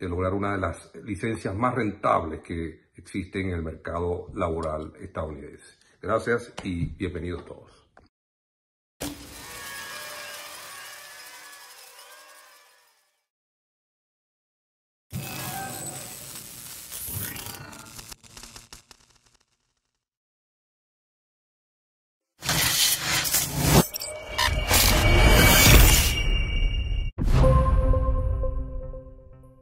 de 0.00 0.08
lograr 0.08 0.32
una 0.32 0.52
de 0.52 0.58
las 0.58 0.90
licencias 1.04 1.54
más 1.54 1.74
rentables 1.74 2.40
que 2.40 2.88
existen 2.96 3.48
en 3.48 3.56
el 3.56 3.62
mercado 3.62 4.28
laboral 4.34 4.94
estadounidense. 4.98 5.78
Gracias 6.00 6.54
y 6.64 6.86
bienvenidos 6.86 7.44
todos. 7.44 7.79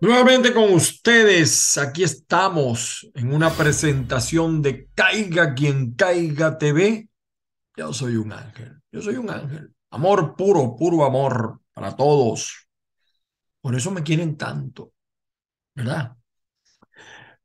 Nuevamente 0.09 0.55
con 0.55 0.73
ustedes, 0.73 1.77
aquí 1.77 2.03
estamos 2.03 3.06
en 3.12 3.31
una 3.31 3.51
presentación 3.51 4.62
de 4.62 4.89
Caiga 4.95 5.53
quien 5.53 5.92
caiga 5.92 6.56
TV. 6.56 7.11
Yo 7.77 7.92
soy 7.92 8.17
un 8.17 8.33
ángel, 8.33 8.81
yo 8.91 9.03
soy 9.03 9.17
un 9.17 9.29
ángel. 9.29 9.70
Amor 9.91 10.34
puro, 10.34 10.75
puro 10.77 11.05
amor 11.05 11.61
para 11.75 11.95
todos. 11.95 12.70
Por 13.61 13.75
eso 13.75 13.91
me 13.91 14.03
quieren 14.03 14.39
tanto, 14.39 14.95
¿verdad? 15.75 16.17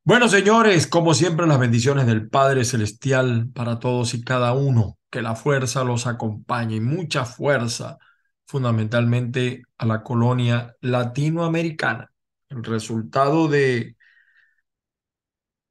Bueno, 0.05 0.29
señores, 0.29 0.87
como 0.87 1.13
siempre, 1.13 1.45
las 1.45 1.59
bendiciones 1.59 2.05
del 2.05 2.29
Padre 2.29 2.63
Celestial 2.63 3.49
para 3.53 3.77
todos 3.77 4.13
y 4.13 4.23
cada 4.23 4.53
uno. 4.53 4.97
Que 5.09 5.21
la 5.21 5.35
fuerza 5.35 5.83
los 5.83 6.07
acompañe 6.07 6.77
y 6.77 6.79
mucha 6.79 7.25
fuerza, 7.25 7.97
fundamentalmente 8.45 9.63
a 9.77 9.85
la 9.85 10.01
colonia 10.01 10.73
latinoamericana 10.79 12.12
el 12.53 12.63
resultado 12.63 13.47
de, 13.47 13.95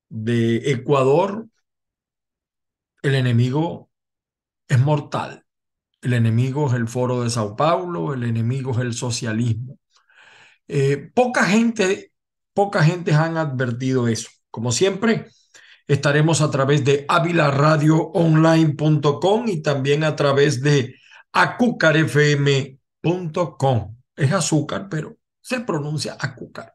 de 0.08 0.70
Ecuador, 0.70 1.48
el 3.02 3.14
enemigo 3.14 3.90
es 4.68 4.78
mortal. 4.80 5.44
El 6.00 6.14
enemigo 6.14 6.68
es 6.68 6.74
el 6.74 6.88
foro 6.88 7.22
de 7.22 7.30
Sao 7.30 7.56
Paulo, 7.56 8.14
el 8.14 8.24
enemigo 8.24 8.72
es 8.72 8.78
el 8.78 8.94
socialismo. 8.94 9.78
Eh, 10.68 11.10
poca 11.14 11.44
gente, 11.44 12.12
poca 12.54 12.82
gente 12.82 13.12
han 13.12 13.36
advertido 13.36 14.08
eso. 14.08 14.30
Como 14.50 14.72
siempre, 14.72 15.26
estaremos 15.86 16.40
a 16.40 16.50
través 16.50 16.84
de 16.84 17.04
avilaradioonline.com 17.08 19.48
y 19.48 19.62
también 19.62 20.04
a 20.04 20.16
través 20.16 20.62
de 20.62 20.96
acucarfm.com. 21.32 23.96
Es 24.16 24.32
azúcar, 24.32 24.88
pero 24.90 25.16
se 25.42 25.60
pronuncia 25.60 26.16
Acúcar. 26.18 26.74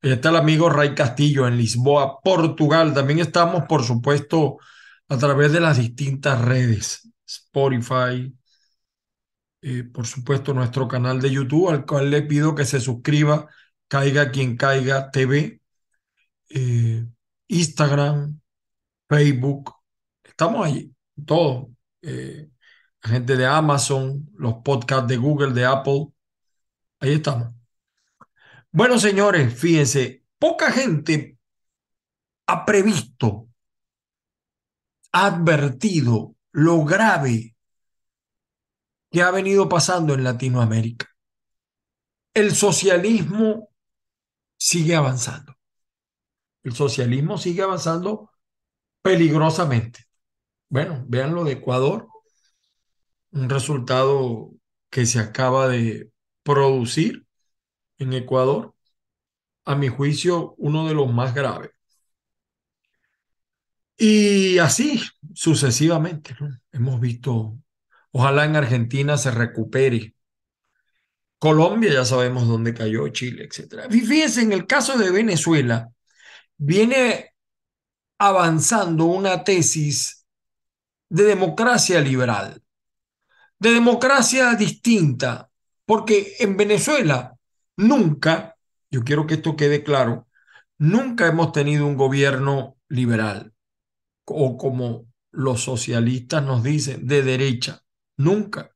Ahí 0.00 0.12
está 0.12 0.30
el 0.30 0.36
amigo 0.36 0.70
Ray 0.70 0.94
Castillo 0.94 1.46
en 1.46 1.56
Lisboa, 1.58 2.20
Portugal. 2.22 2.94
También 2.94 3.18
estamos, 3.18 3.64
por 3.68 3.84
supuesto, 3.84 4.58
a 5.08 5.18
través 5.18 5.52
de 5.52 5.60
las 5.60 5.78
distintas 5.78 6.40
redes, 6.40 7.10
Spotify, 7.26 8.32
eh, 9.62 9.84
por 9.84 10.06
supuesto, 10.06 10.54
nuestro 10.54 10.86
canal 10.88 11.20
de 11.20 11.30
YouTube, 11.30 11.70
al 11.70 11.84
cual 11.84 12.10
le 12.10 12.22
pido 12.22 12.54
que 12.54 12.64
se 12.64 12.80
suscriba, 12.80 13.48
Caiga 13.88 14.30
quien 14.30 14.56
caiga 14.56 15.10
TV, 15.10 15.60
eh, 16.50 17.06
Instagram, 17.48 18.40
Facebook. 19.08 19.72
Estamos 20.24 20.66
allí, 20.66 20.94
todo. 21.26 21.70
Eh, 22.02 22.50
la 23.02 23.10
gente 23.10 23.36
de 23.36 23.46
Amazon, 23.46 24.28
los 24.36 24.56
podcasts 24.64 25.08
de 25.08 25.16
Google, 25.16 25.52
de 25.54 25.64
Apple. 25.66 26.08
Ahí 27.00 27.14
estamos. 27.14 27.54
Bueno, 28.70 28.98
señores, 28.98 29.54
fíjense, 29.58 30.24
poca 30.38 30.70
gente 30.70 31.38
ha 32.46 32.64
previsto, 32.64 33.48
ha 35.12 35.26
advertido 35.26 36.34
lo 36.52 36.84
grave 36.84 37.54
que 39.10 39.22
ha 39.22 39.30
venido 39.30 39.68
pasando 39.68 40.14
en 40.14 40.24
Latinoamérica. 40.24 41.06
El 42.34 42.54
socialismo 42.54 43.70
sigue 44.56 44.94
avanzando. 44.94 45.54
El 46.62 46.74
socialismo 46.74 47.38
sigue 47.38 47.62
avanzando 47.62 48.30
peligrosamente. 49.02 50.04
Bueno, 50.68 51.04
vean 51.08 51.34
lo 51.34 51.44
de 51.44 51.52
Ecuador, 51.52 52.08
un 53.32 53.48
resultado 53.48 54.50
que 54.90 55.06
se 55.06 55.18
acaba 55.18 55.68
de 55.68 56.10
producir 56.48 57.26
en 57.98 58.14
Ecuador, 58.14 58.74
a 59.66 59.74
mi 59.74 59.88
juicio, 59.88 60.54
uno 60.56 60.88
de 60.88 60.94
los 60.94 61.12
más 61.12 61.34
graves. 61.34 61.70
Y 63.98 64.56
así 64.58 65.02
sucesivamente, 65.34 66.34
hemos 66.72 67.00
visto, 67.00 67.58
ojalá 68.12 68.46
en 68.46 68.56
Argentina 68.56 69.18
se 69.18 69.30
recupere. 69.30 70.14
Colombia 71.38 71.92
ya 71.92 72.04
sabemos 72.06 72.48
dónde 72.48 72.72
cayó, 72.72 73.06
Chile, 73.08 73.44
etc. 73.44 73.90
fíjense, 73.90 74.40
en 74.40 74.52
el 74.52 74.66
caso 74.66 74.96
de 74.96 75.10
Venezuela, 75.10 75.92
viene 76.56 77.34
avanzando 78.18 79.04
una 79.04 79.44
tesis 79.44 80.26
de 81.10 81.24
democracia 81.24 82.00
liberal, 82.00 82.62
de 83.58 83.70
democracia 83.72 84.54
distinta, 84.54 85.47
porque 85.88 86.36
en 86.38 86.56
Venezuela 86.56 87.38
Nunca, 87.78 88.56
yo 88.90 89.04
quiero 89.04 89.26
que 89.28 89.34
esto 89.34 89.54
quede 89.54 89.84
claro, 89.84 90.26
nunca 90.78 91.28
hemos 91.28 91.52
tenido 91.52 91.86
un 91.86 91.96
gobierno 91.96 92.76
liberal 92.88 93.54
o 94.24 94.56
como 94.58 95.06
los 95.30 95.62
socialistas 95.62 96.42
nos 96.42 96.64
dicen, 96.64 97.06
de 97.06 97.22
derecha. 97.22 97.82
Nunca. 98.16 98.72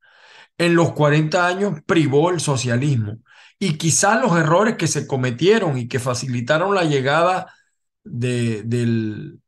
En 0.57 0.75
los 0.75 0.93
40 0.93 1.45
años 1.45 1.81
privó 1.85 2.29
el 2.31 2.39
socialismo. 2.39 3.17
Y 3.59 3.77
quizás 3.77 4.21
los 4.21 4.37
errores 4.37 4.77
que 4.77 4.87
se 4.87 5.05
cometieron 5.05 5.77
y 5.77 5.89
que 5.89 5.99
facilitaron 5.99 6.73
la 6.73 6.85
llegada 6.85 7.53
de, 8.05 8.63
del 8.63 9.41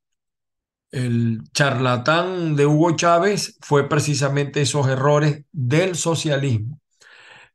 el 0.91 1.43
charlatán 1.53 2.57
de 2.57 2.65
Hugo 2.65 2.95
Chávez 2.97 3.57
fue 3.61 3.87
precisamente 3.87 4.61
esos 4.61 4.87
errores 4.89 5.45
del 5.53 5.95
socialismo. 5.95 6.81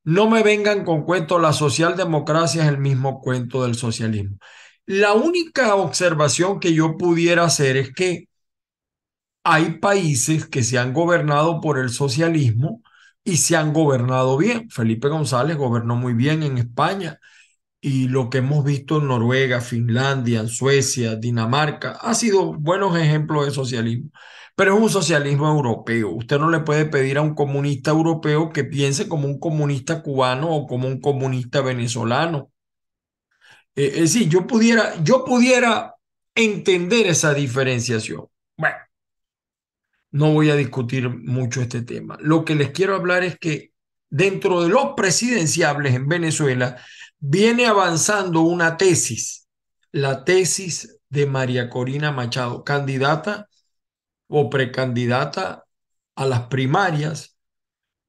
No 0.05 0.29
me 0.31 0.43
vengan 0.43 0.85
con 0.85 1.05
cuento, 1.05 1.39
la 1.39 1.53
socialdemocracia 1.53 2.63
es 2.63 2.69
el 2.69 2.79
mismo 2.79 3.21
cuento 3.21 3.63
del 3.65 3.75
socialismo. 3.75 4.39
La 4.87 5.13
única 5.13 5.75
observación 5.77 6.59
que 6.61 6.75
yo 6.75 6.97
pudiera 6.97 7.45
hacer 7.45 7.77
es 7.77 7.93
que 7.93 8.29
hay 9.45 9.79
países 9.79 10.47
que 10.47 10.63
se 10.63 10.79
han 10.79 10.93
gobernado 10.93 11.61
por 11.61 11.79
el 11.79 11.91
socialismo 11.91 12.83
y 13.25 13.39
se 13.39 13.57
han 13.57 13.73
gobernado 13.73 14.37
bien. 14.37 14.71
Felipe 14.71 15.09
González 15.09 15.57
gobernó 15.57 15.97
muy 15.97 16.15
bien 16.15 16.43
en 16.43 16.59
España 16.59 17.19
y 17.81 18.09
lo 18.09 18.31
que 18.31 18.39
hemos 18.39 18.65
visto 18.65 18.99
en 18.99 19.09
Noruega, 19.09 19.61
Finlandia, 19.61 20.47
Suecia, 20.47 21.17
Dinamarca, 21.17 21.93
ha 21.93 22.15
sido 22.15 22.55
buenos 22.55 22.97
ejemplos 22.99 23.47
de 23.47 23.53
socialismo 23.53 24.11
pero 24.57 24.75
es 24.77 24.83
un 24.83 24.91
socialismo 24.91 25.49
europeo. 25.49 26.11
Usted 26.11 26.39
no 26.39 26.51
le 26.51 26.61
puede 26.61 26.85
pedir 26.87 27.19
a 27.19 27.23
un 27.23 27.35
comunista 27.35 27.91
europeo 27.91 28.51
que 28.51 28.65
piense 28.65 29.09
como 29.09 29.27
un 29.27 29.39
comunista 29.39 30.03
cubano 30.03 30.51
o 30.51 30.67
como 30.67 30.89
un 30.89 31.01
comunista 31.01 31.61
venezolano. 31.61 32.51
Eh, 33.75 33.93
es 33.95 34.13
decir, 34.15 34.29
yo 34.29 34.47
pudiera, 34.47 35.03
yo 35.03 35.25
pudiera 35.25 35.95
entender 36.35 37.07
esa 37.07 37.35
diferenciación. 37.35 38.27
no 40.13 40.33
voy 40.33 40.51
a 40.51 40.57
discutir 40.57 41.09
mucho 41.09 41.63
este 41.63 41.83
tema. 41.83 42.19
Lo 42.21 42.45
que 42.45 42.57
les 42.57 42.71
quiero 42.71 42.97
hablar 42.97 43.23
es 43.23 43.39
que 43.39 43.73
dentro 44.09 44.63
de 44.63 44.69
los 44.69 44.95
presidenciables 44.97 45.95
en 45.95 46.09
Venezuela 46.09 46.77
viene 47.19 47.67
avanzando 47.67 48.41
una 48.41 48.77
tesis, 48.77 49.49
la 49.93 50.25
tesis 50.25 50.99
de 51.09 51.27
María 51.27 51.71
Corina 51.71 52.11
Machado, 52.13 52.65
candidata 52.65 53.50
o 54.31 54.49
precandidata 54.49 55.65
a 56.15 56.27
las 56.27 56.43
primarias, 56.49 57.37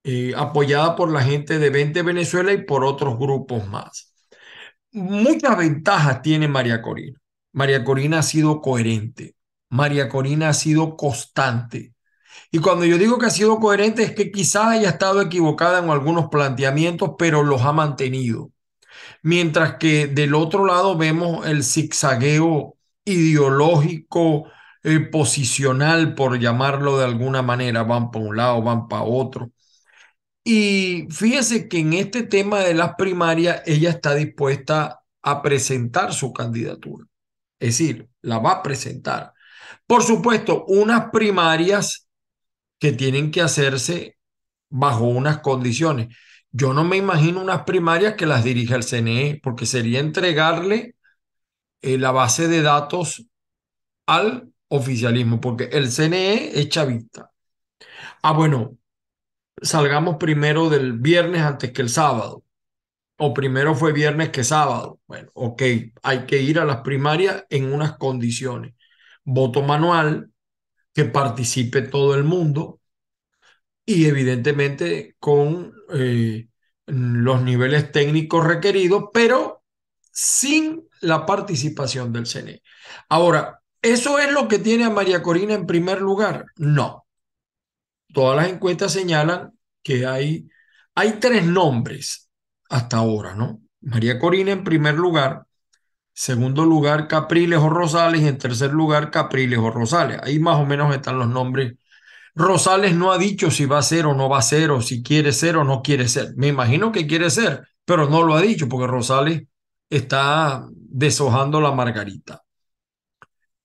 eh, 0.04 0.34
apoyada 0.36 0.96
por 0.96 1.12
la 1.12 1.22
gente 1.22 1.60
de 1.60 1.70
20 1.70 2.02
Venezuela 2.04 2.54
y 2.54 2.64
por 2.64 2.86
otros 2.86 3.18
grupos 3.18 3.68
más. 3.68 4.14
Muchas 4.92 5.58
ventajas 5.58 6.22
tiene 6.22 6.48
María 6.48 6.82
Corina. 6.82 7.20
María 7.54 7.84
Corina 7.84 8.20
ha 8.20 8.24
sido 8.24 8.62
coherente. 8.62 9.36
María 9.70 10.10
Corina 10.10 10.50
ha 10.50 10.54
sido 10.54 10.96
constante. 10.96 11.94
Y 12.52 12.60
cuando 12.60 12.86
yo 12.86 12.98
digo 12.98 13.18
que 13.18 13.28
ha 13.28 13.32
sido 13.32 13.60
coherente 13.60 14.04
es 14.04 14.14
que 14.14 14.32
quizás 14.32 14.68
haya 14.68 14.90
estado 14.90 15.22
equivocada 15.22 15.80
en 15.80 15.90
algunos 15.90 16.30
planteamientos, 16.30 17.12
pero 17.18 17.44
los 17.44 17.62
ha 17.62 17.72
mantenido. 17.72 18.52
Mientras 19.24 19.76
que 19.78 20.08
del 20.08 20.36
otro 20.36 20.66
lado 20.66 20.98
vemos 20.98 21.48
el 21.48 21.64
zigzagueo 21.64 22.76
ideológico, 23.06 24.46
eh, 24.84 25.00
posicional, 25.00 26.16
por 26.16 26.40
llamarlo 26.40 26.98
de 26.98 27.06
alguna 27.06 27.42
manera, 27.42 27.84
van 27.84 28.12
para 28.12 28.26
un 28.26 28.38
lado, 28.38 28.62
van 28.62 28.88
para 28.88 29.04
otro. 29.04 29.52
Y 30.44 31.08
fíjese 31.12 31.68
que 31.70 31.80
en 31.80 31.94
este 31.94 32.24
tema 32.24 32.60
de 32.62 32.74
las 32.74 32.96
primarias, 32.96 33.62
ella 33.66 33.92
está 33.92 34.16
dispuesta 34.16 35.02
a 35.22 35.42
presentar 35.42 36.14
su 36.14 36.34
candidatura. 36.34 37.06
Es 37.60 37.78
decir, 37.78 38.10
la 38.22 38.40
va 38.40 38.54
a 38.54 38.64
presentar. 38.64 39.34
Por 39.86 40.04
supuesto, 40.04 40.66
unas 40.68 41.12
primarias 41.12 42.08
que 42.80 42.92
tienen 42.92 43.32
que 43.32 43.42
hacerse 43.42 44.18
bajo 44.70 45.06
unas 45.06 45.40
condiciones. 45.40 46.16
Yo 46.52 46.74
no 46.74 46.84
me 46.84 46.98
imagino 46.98 47.42
unas 47.42 47.64
primarias 47.64 48.16
que 48.16 48.26
las 48.26 48.44
dirija 48.44 48.76
el 48.76 48.84
CNE, 48.84 49.40
porque 49.44 49.66
sería 49.66 50.00
entregarle 50.00 50.96
eh, 51.82 51.98
la 51.98 52.12
base 52.12 52.48
de 52.48 52.62
datos 52.62 53.26
al 54.08 54.51
oficialismo, 54.72 55.40
porque 55.42 55.66
el 55.72 55.92
CNE 55.92 56.60
es 56.60 56.70
chavista. 56.70 57.32
Ah, 58.24 58.34
bueno, 58.34 58.78
salgamos 59.62 60.18
primero 60.18 60.70
del 60.70 60.94
viernes 60.94 61.42
antes 61.42 61.72
que 61.72 61.82
el 61.82 61.90
sábado. 61.90 62.44
O 63.18 63.34
primero 63.34 63.76
fue 63.76 63.94
viernes 63.94 64.30
que 64.30 64.44
sábado. 64.44 65.00
Bueno, 65.08 65.30
ok, 65.34 65.62
hay 66.04 66.26
que 66.26 66.42
ir 66.42 66.60
a 66.60 66.66
las 66.66 66.78
primarias 66.82 67.46
en 67.50 67.74
unas 67.74 67.98
condiciones. 67.98 68.74
Voto 69.24 69.62
manual, 69.62 70.32
que 70.94 71.06
participe 71.06 71.84
todo 71.84 72.16
el 72.16 72.24
mundo 72.24 72.80
y 73.86 74.06
evidentemente 74.06 75.16
con 75.20 75.74
eh, 75.94 76.48
los 76.88 77.42
niveles 77.44 77.92
técnicos 77.92 78.46
requeridos, 78.46 79.06
pero 79.14 79.64
sin 80.12 80.88
la 81.02 81.26
participación 81.26 82.12
del 82.14 82.26
CNE. 82.26 82.62
Ahora, 83.10 83.61
¿eso 83.82 84.20
es 84.20 84.32
lo 84.32 84.48
que 84.48 84.60
tiene 84.60 84.86
a 84.86 84.90
María 84.90 85.22
Corina 85.22 85.54
en 85.54 85.66
primer 85.66 86.02
lugar? 86.02 86.46
No. 86.58 87.06
Todas 88.14 88.36
las 88.38 88.50
encuestas 88.50 88.92
señalan 88.94 89.58
que 89.84 90.06
hay, 90.06 90.50
hay 90.96 91.14
tres 91.14 91.46
nombres 91.46 92.30
hasta 92.70 92.98
ahora, 92.98 93.36
¿no? 93.36 93.62
María 93.82 94.20
Corina 94.20 94.52
en 94.52 94.64
primer 94.64 94.96
lugar, 94.96 95.46
segundo 96.14 96.66
lugar 96.66 97.08
Capriles 97.08 97.60
o 97.60 97.70
Rosales 97.70 98.22
y 98.22 98.28
en 98.28 98.38
tercer 98.38 98.72
lugar 98.72 99.12
Capriles 99.12 99.60
o 99.60 99.72
Rosales. 99.72 100.20
Ahí 100.24 100.40
más 100.40 100.58
o 100.60 100.66
menos 100.66 100.94
están 100.94 101.20
los 101.20 101.28
nombres. 101.28 101.74
Rosales 102.36 102.96
no 102.96 103.12
ha 103.12 103.18
dicho 103.18 103.52
si 103.52 103.66
va 103.66 103.80
a 103.80 103.84
ser 103.84 104.06
o 104.06 104.14
no 104.14 104.30
va 104.30 104.40
a 104.40 104.42
ser 104.42 104.72
o 104.72 104.82
si 104.82 105.04
quiere 105.04 105.34
ser 105.34 105.58
o 105.58 105.64
no 105.64 105.82
quiere 105.82 106.08
ser. 106.08 106.34
Me 106.36 106.48
imagino 106.48 106.92
que 106.92 107.08
quiere 107.08 107.30
ser, 107.30 107.68
pero 107.86 108.10
no 108.10 108.24
lo 108.24 108.36
ha 108.36 108.42
dicho 108.42 108.70
porque 108.70 108.88
Rosales 108.88 109.44
está 109.90 110.66
deshojando 110.72 111.60
la 111.62 111.72
margarita. 111.72 112.44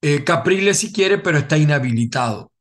Eh, 0.00 0.24
Capriles 0.24 0.78
si 0.78 0.92
quiere, 0.92 1.18
pero 1.18 1.38
está 1.38 1.56
inhabilitado. 1.58 2.52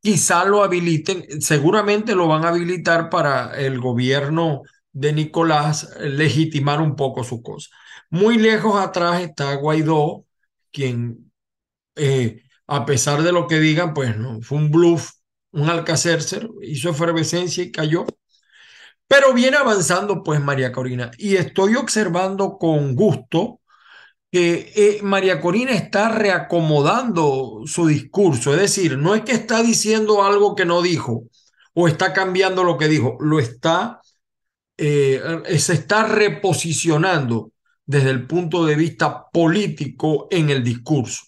Quizá 0.00 0.44
lo 0.44 0.62
habiliten, 0.62 1.40
seguramente 1.40 2.14
lo 2.14 2.28
van 2.28 2.44
a 2.44 2.50
habilitar 2.50 3.10
para 3.10 3.58
el 3.58 3.80
gobierno 3.80 4.62
de 4.92 5.12
Nicolás 5.12 5.90
legitimar 6.00 6.80
un 6.80 6.96
poco 6.96 7.24
su 7.24 7.42
cosa. 7.42 7.68
Muy 8.10 8.38
lejos 8.38 8.80
atrás 8.80 9.22
está 9.22 9.54
Guaidó, 9.56 10.26
quien, 10.72 11.32
eh, 11.96 12.42
a 12.66 12.86
pesar 12.86 13.22
de 13.22 13.32
lo 13.32 13.48
que 13.48 13.60
digan, 13.60 13.94
pues 13.94 14.16
no, 14.16 14.40
fue 14.42 14.58
un 14.58 14.70
bluff, 14.70 15.12
un 15.52 15.68
alcacercer, 15.70 16.48
hizo 16.62 16.90
efervescencia 16.90 17.64
y 17.64 17.72
cayó. 17.72 18.06
Pero 19.06 19.32
viene 19.32 19.56
avanzando 19.56 20.22
pues 20.22 20.40
María 20.40 20.72
Corina 20.72 21.10
y 21.18 21.36
estoy 21.36 21.76
observando 21.76 22.58
con 22.58 22.94
gusto 22.94 23.60
que 24.30 24.72
eh, 24.76 25.02
María 25.02 25.40
Corina 25.40 25.72
está 25.72 26.10
reacomodando 26.10 27.62
su 27.66 27.86
discurso, 27.86 28.52
es 28.52 28.60
decir, 28.60 28.98
no 28.98 29.14
es 29.14 29.22
que 29.22 29.32
está 29.32 29.62
diciendo 29.62 30.22
algo 30.22 30.54
que 30.54 30.66
no 30.66 30.82
dijo 30.82 31.24
o 31.74 31.88
está 31.88 32.12
cambiando 32.12 32.64
lo 32.64 32.76
que 32.76 32.88
dijo, 32.88 33.16
lo 33.20 33.38
está, 33.38 34.00
eh, 34.76 35.20
se 35.58 35.74
está 35.74 36.04
reposicionando 36.04 37.52
desde 37.86 38.10
el 38.10 38.26
punto 38.26 38.66
de 38.66 38.74
vista 38.74 39.28
político 39.30 40.28
en 40.30 40.50
el 40.50 40.62
discurso. 40.62 41.22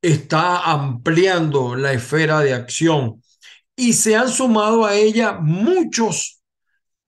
Está 0.00 0.70
ampliando 0.70 1.76
la 1.76 1.92
esfera 1.92 2.40
de 2.40 2.54
acción 2.54 3.22
y 3.76 3.92
se 3.92 4.16
han 4.16 4.28
sumado 4.30 4.84
a 4.84 4.94
ella 4.94 5.38
muchos 5.40 6.42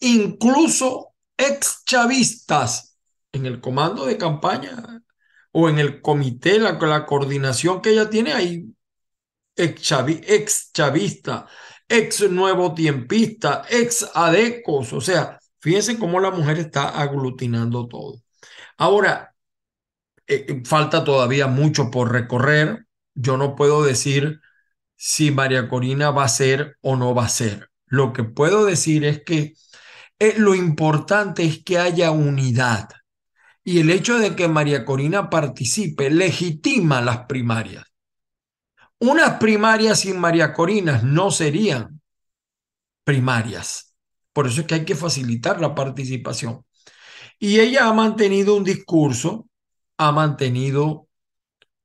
incluso 0.00 1.14
ex 1.36 1.82
chavistas 1.84 2.94
en 3.34 3.46
el 3.46 3.60
comando 3.60 4.06
de 4.06 4.19
campaña 4.19 5.02
o 5.52 5.69
en 5.69 5.78
el 5.78 6.00
comité, 6.00 6.58
la, 6.58 6.78
coordinación 7.06 7.81
que 7.81 7.90
ella 7.90 8.10
tiene 8.10 8.32
ahí, 8.32 8.75
ex, 9.56 10.72
chavista, 10.72 11.46
ex 11.88 12.31
nuevo 12.31 12.75
tiempista, 12.75 13.64
ex 13.70 14.10
adecos, 14.14 14.93
o 14.93 15.00
sea, 15.00 15.38
fíjense 15.60 15.98
cómo 15.98 16.20
la 16.20 16.31
mujer 16.31 16.58
está 16.58 16.88
aglutinando 17.00 17.86
todo. 17.88 18.20
Ahora, 18.79 19.34
eh, 20.26 20.46
eh, 20.48 20.62
falta 20.64 21.05
todavía 21.05 21.46
mucho 21.46 21.91
por 21.91 22.12
recorrer. 22.12 22.86
Yo 23.14 23.36
no 23.36 23.55
puedo 23.56 23.84
decir 23.84 24.41
si 24.96 25.31
María 25.31 25.69
Corina 25.69 26.10
va 26.10 26.24
a 26.24 26.29
ser 26.29 26.76
o 26.81 26.96
no 26.96 27.14
va 27.14 27.26
a 27.26 27.29
ser. 27.29 27.70
Lo 27.86 28.12
que 28.12 28.24
puedo 28.24 28.64
decir 28.64 29.05
es 29.05 29.22
que 29.24 29.55
eh, 30.19 30.34
lo 30.38 30.55
importante 30.55 31.44
es 31.44 31.62
que 31.64 31.79
haya 31.79 32.10
unidad. 32.10 32.88
Y 33.64 33.80
el 33.80 33.90
hecho 33.90 34.18
de 34.18 34.36
que 34.36 34.46
María 34.46 34.84
Corina 34.84 35.30
participe 35.30 36.10
legitima 36.10 37.00
las 37.00 37.26
primarias. 37.26 37.84
Unas 38.98 39.38
primarias 39.38 40.00
sin 40.00 40.18
María 40.18 40.52
Corina 40.52 41.00
no 41.02 41.30
serían 41.30 42.00
primarias. 43.04 43.94
Por 44.32 44.46
eso 44.46 44.60
es 44.60 44.66
que 44.66 44.74
hay 44.74 44.84
que 44.84 44.94
facilitar 44.94 45.60
la 45.60 45.74
participación. 45.74 46.64
Y 47.38 47.60
ella 47.60 47.88
ha 47.88 47.92
mantenido 47.92 48.56
un 48.56 48.64
discurso, 48.64 49.48
ha 49.96 50.12
mantenido 50.12 51.08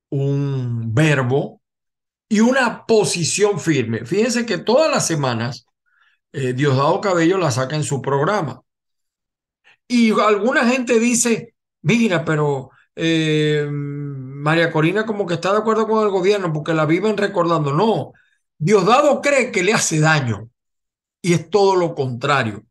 un 0.09 0.93
verbo 0.93 1.61
y 2.27 2.39
una 2.41 2.85
posición 2.85 3.59
firme. 3.59 4.05
Fíjense 4.05 4.45
que 4.45 4.57
todas 4.57 4.91
las 4.91 5.07
semanas 5.07 5.65
eh, 6.31 6.53
Diosdado 6.53 7.01
Cabello 7.01 7.37
la 7.37 7.51
saca 7.51 7.75
en 7.75 7.83
su 7.83 8.01
programa. 8.01 8.61
Y 9.87 10.11
alguna 10.11 10.65
gente 10.67 10.99
dice, 10.99 11.55
mira, 11.81 12.25
pero 12.25 12.71
eh, 12.95 13.67
María 13.71 14.71
Corina 14.71 15.05
como 15.05 15.25
que 15.25 15.35
está 15.35 15.51
de 15.51 15.59
acuerdo 15.59 15.87
con 15.87 16.03
el 16.03 16.11
gobierno 16.11 16.51
porque 16.53 16.73
la 16.73 16.85
viven 16.85 17.17
recordando. 17.17 17.73
No, 17.73 18.13
Diosdado 18.57 19.21
cree 19.21 19.51
que 19.51 19.63
le 19.63 19.73
hace 19.73 19.99
daño 19.99 20.49
y 21.21 21.33
es 21.33 21.49
todo 21.49 21.75
lo 21.75 21.95
contrario. 21.95 22.65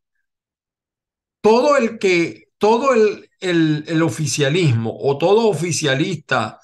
Todo 1.40 1.76
el 1.76 1.98
que, 1.98 2.48
todo 2.58 2.92
el, 2.94 3.30
el, 3.40 4.02
oficialismo 4.02 4.96
o 5.00 5.16
todo 5.18 5.48
oficialista 5.48 6.60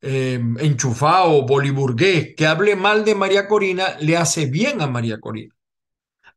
eh, 0.00 0.40
enchufado, 0.60 1.46
boliburgués, 1.46 2.34
que 2.36 2.46
hable 2.46 2.74
mal 2.76 3.04
de 3.04 3.14
María 3.14 3.46
Corina, 3.48 3.96
le 4.00 4.16
hace 4.16 4.46
bien 4.46 4.80
a 4.80 4.86
María 4.86 5.20
Corina 5.20 5.54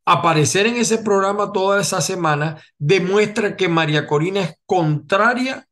aparecer 0.04 0.66
en 0.66 0.76
ese 0.76 0.98
programa 0.98 1.52
toda 1.52 1.80
esa 1.80 2.00
semana 2.00 2.62
demuestra 2.78 3.56
que 3.56 3.68
María 3.68 4.06
Corina 4.06 4.40
es 4.40 4.54
contraria 4.66 5.68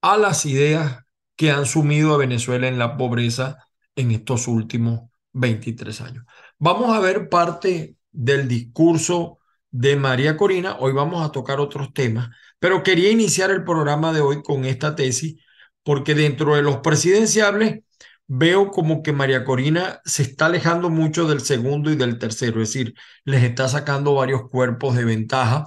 a 0.00 0.16
las 0.16 0.46
ideas 0.46 1.04
que 1.36 1.50
han 1.50 1.66
sumido 1.66 2.14
a 2.14 2.18
Venezuela 2.18 2.68
en 2.68 2.78
la 2.78 2.96
pobreza 2.96 3.58
en 3.96 4.10
estos 4.12 4.48
últimos 4.48 5.02
23 5.32 6.00
años. 6.00 6.24
Vamos 6.58 6.94
a 6.96 7.00
ver 7.00 7.28
parte 7.28 7.96
del 8.10 8.48
discurso 8.48 9.38
de 9.70 9.96
María 9.96 10.36
Corina. 10.36 10.76
Hoy 10.78 10.92
vamos 10.92 11.24
a 11.24 11.32
tocar 11.32 11.60
otros 11.60 11.92
temas, 11.92 12.30
pero 12.58 12.82
quería 12.82 13.10
iniciar 13.10 13.50
el 13.50 13.64
programa 13.64 14.12
de 14.12 14.20
hoy 14.20 14.42
con 14.42 14.64
esta 14.64 14.96
tesis 14.96 15.40
porque 15.82 16.14
dentro 16.14 16.54
de 16.56 16.62
los 16.62 16.78
presidenciables 16.78 17.80
veo 18.28 18.70
como 18.70 19.02
que 19.02 19.12
María 19.12 19.44
Corina 19.44 20.00
se 20.04 20.22
está 20.22 20.46
alejando 20.46 20.90
mucho 20.90 21.26
del 21.26 21.40
segundo 21.40 21.90
y 21.90 21.96
del 21.96 22.18
tercero, 22.18 22.62
es 22.62 22.68
decir, 22.72 22.94
les 23.24 23.42
está 23.44 23.68
sacando 23.68 24.14
varios 24.14 24.48
cuerpos 24.50 24.96
de 24.96 25.04
ventaja, 25.04 25.66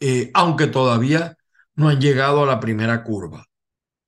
eh, 0.00 0.30
aunque 0.34 0.66
todavía 0.66 1.36
no 1.74 1.88
han 1.88 2.00
llegado 2.00 2.42
a 2.42 2.46
la 2.46 2.60
primera 2.60 3.02
curva. 3.04 3.46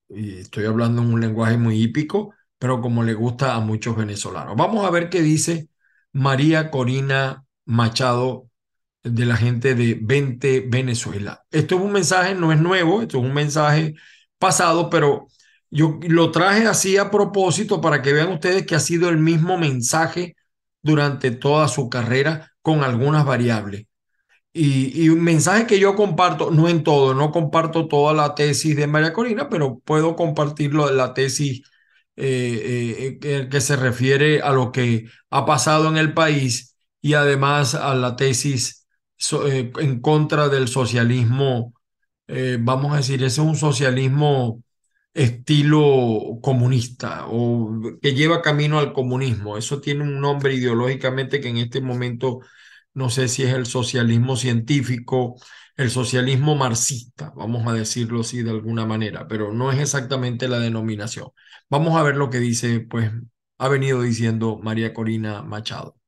Y 0.08 0.40
estoy 0.40 0.66
hablando 0.66 1.02
en 1.02 1.12
un 1.12 1.20
lenguaje 1.20 1.56
muy 1.56 1.82
hípico, 1.82 2.34
pero 2.58 2.80
como 2.80 3.02
le 3.04 3.14
gusta 3.14 3.54
a 3.54 3.60
muchos 3.60 3.96
venezolanos. 3.96 4.56
Vamos 4.56 4.86
a 4.86 4.90
ver 4.90 5.10
qué 5.10 5.22
dice 5.22 5.68
María 6.12 6.70
Corina 6.70 7.44
Machado 7.64 8.50
de 9.02 9.24
la 9.26 9.36
gente 9.36 9.74
de 9.74 9.98
20 10.00 10.66
Venezuela. 10.68 11.44
Esto 11.50 11.76
es 11.76 11.80
un 11.82 11.92
mensaje, 11.92 12.34
no 12.34 12.52
es 12.52 12.60
nuevo, 12.60 13.02
esto 13.02 13.18
es 13.18 13.24
un 13.24 13.34
mensaje 13.34 13.94
pasado, 14.38 14.90
pero 14.90 15.28
yo 15.70 15.98
lo 16.08 16.30
traje 16.32 16.66
así 16.66 16.96
a 16.96 17.10
propósito 17.10 17.80
para 17.80 18.02
que 18.02 18.12
vean 18.12 18.32
ustedes 18.32 18.66
que 18.66 18.74
ha 18.74 18.80
sido 18.80 19.08
el 19.08 19.18
mismo 19.18 19.56
mensaje 19.58 20.36
durante 20.82 21.30
toda 21.30 21.68
su 21.68 21.88
carrera 21.88 22.52
con 22.62 22.82
algunas 22.84 23.24
variables. 23.24 23.86
Y, 24.52 25.08
un 25.10 25.22
mensaje 25.22 25.66
que 25.66 25.78
yo 25.78 25.94
comparto, 25.94 26.50
no 26.50 26.68
en 26.68 26.82
todo, 26.82 27.14
no 27.14 27.30
comparto 27.30 27.86
toda 27.88 28.12
la 28.14 28.34
tesis 28.34 28.76
de 28.76 28.86
María 28.88 29.12
Corina, 29.12 29.48
pero 29.48 29.78
puedo 29.80 30.16
compartirlo 30.16 30.90
la 30.90 31.14
tesis 31.14 31.62
eh, 32.16 33.18
eh, 33.22 33.48
que 33.48 33.60
se 33.60 33.76
refiere 33.76 34.42
a 34.42 34.52
lo 34.52 34.72
que 34.72 35.06
ha 35.30 35.46
pasado 35.46 35.88
en 35.88 35.96
el 35.96 36.14
país 36.14 36.76
y 37.00 37.14
además 37.14 37.74
a 37.76 37.94
la 37.94 38.16
tesis 38.16 38.86
eh, 39.46 39.72
en 39.78 40.00
contra 40.00 40.48
del 40.48 40.68
socialismo, 40.68 41.74
vamos 42.60 42.92
a 42.92 42.98
decir, 42.98 43.16
ese 43.24 43.40
es 43.40 43.46
un 43.46 43.56
socialismo 43.56 44.62
estilo 45.14 46.38
comunista 46.42 47.26
o 47.28 47.98
que 48.00 48.14
lleva 48.14 48.42
camino 48.42 48.78
al 48.78 48.92
comunismo. 48.92 49.56
Eso 49.58 49.80
tiene 49.80 50.04
un 50.04 50.20
nombre 50.20 50.54
ideológicamente 50.54 51.40
que 51.40 51.48
en 51.48 51.58
este 51.58 51.80
momento 51.80 52.40
no 52.94 53.10
sé 53.10 53.28
si 53.28 53.42
es 53.44 53.54
el 53.54 53.66
socialismo 53.66 54.36
científico, 54.36 55.36
el 55.76 55.90
socialismo 55.90 56.56
marxista, 56.56 57.32
vamos 57.36 57.66
a 57.66 57.72
decirlo 57.72 58.20
así 58.20 58.42
de 58.42 58.50
alguna 58.50 58.86
manera, 58.86 59.26
pero 59.28 59.52
no 59.52 59.70
es 59.72 59.78
exactamente 59.80 60.48
la 60.48 60.58
denominación. 60.58 61.28
Vamos 61.68 61.96
a 61.96 62.02
ver 62.02 62.16
lo 62.16 62.30
que 62.30 62.38
dice, 62.38 62.80
pues, 62.80 63.10
ha 63.58 63.68
venido 63.68 64.02
diciendo 64.02 64.58
María 64.62 64.92
Corina 64.94 65.42
Machado. 65.42 65.99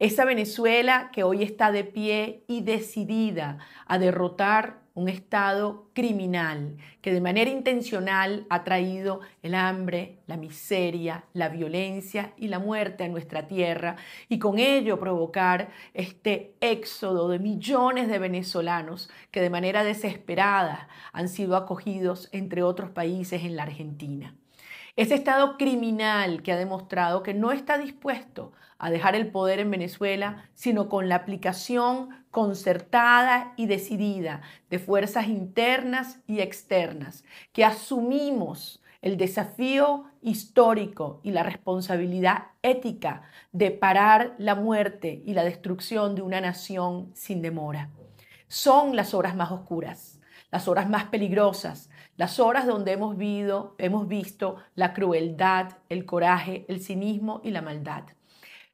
Esa 0.00 0.24
Venezuela 0.24 1.10
que 1.12 1.24
hoy 1.24 1.42
está 1.42 1.72
de 1.72 1.82
pie 1.82 2.44
y 2.46 2.60
decidida 2.60 3.58
a 3.84 3.98
derrotar 3.98 4.78
un 4.94 5.08
Estado 5.08 5.90
criminal 5.92 6.76
que 7.02 7.12
de 7.12 7.20
manera 7.20 7.50
intencional 7.50 8.46
ha 8.48 8.62
traído 8.62 9.22
el 9.42 9.56
hambre, 9.56 10.20
la 10.28 10.36
miseria, 10.36 11.24
la 11.32 11.48
violencia 11.48 12.32
y 12.36 12.46
la 12.46 12.60
muerte 12.60 13.02
a 13.02 13.08
nuestra 13.08 13.48
tierra 13.48 13.96
y 14.28 14.38
con 14.38 14.60
ello 14.60 15.00
provocar 15.00 15.70
este 15.94 16.54
éxodo 16.60 17.28
de 17.28 17.40
millones 17.40 18.06
de 18.06 18.20
venezolanos 18.20 19.10
que 19.32 19.40
de 19.40 19.50
manera 19.50 19.82
desesperada 19.82 20.88
han 21.12 21.28
sido 21.28 21.56
acogidos 21.56 22.28
entre 22.30 22.62
otros 22.62 22.90
países 22.90 23.42
en 23.42 23.56
la 23.56 23.64
Argentina. 23.64 24.36
Ese 24.98 25.14
Estado 25.14 25.56
criminal 25.58 26.42
que 26.42 26.50
ha 26.50 26.56
demostrado 26.56 27.22
que 27.22 27.32
no 27.32 27.52
está 27.52 27.78
dispuesto 27.78 28.50
a 28.78 28.90
dejar 28.90 29.14
el 29.14 29.30
poder 29.30 29.60
en 29.60 29.70
Venezuela, 29.70 30.50
sino 30.54 30.88
con 30.88 31.08
la 31.08 31.14
aplicación 31.14 32.08
concertada 32.32 33.52
y 33.56 33.66
decidida 33.66 34.42
de 34.70 34.80
fuerzas 34.80 35.28
internas 35.28 36.18
y 36.26 36.40
externas, 36.40 37.22
que 37.52 37.64
asumimos 37.64 38.82
el 39.00 39.16
desafío 39.16 40.06
histórico 40.20 41.20
y 41.22 41.30
la 41.30 41.44
responsabilidad 41.44 42.48
ética 42.62 43.22
de 43.52 43.70
parar 43.70 44.34
la 44.38 44.56
muerte 44.56 45.22
y 45.24 45.32
la 45.32 45.44
destrucción 45.44 46.16
de 46.16 46.22
una 46.22 46.40
nación 46.40 47.12
sin 47.14 47.40
demora. 47.40 47.90
Son 48.48 48.96
las 48.96 49.14
horas 49.14 49.36
más 49.36 49.52
oscuras, 49.52 50.18
las 50.50 50.66
horas 50.66 50.88
más 50.88 51.04
peligrosas, 51.04 51.88
las 52.18 52.40
horas 52.40 52.66
donde 52.66 52.92
hemos, 52.92 53.16
hemos 53.78 54.08
visto 54.08 54.56
la 54.74 54.92
crueldad, 54.92 55.78
el 55.88 56.04
coraje, 56.04 56.66
el 56.68 56.82
cinismo 56.82 57.40
y 57.44 57.52
la 57.52 57.62
maldad. 57.62 58.02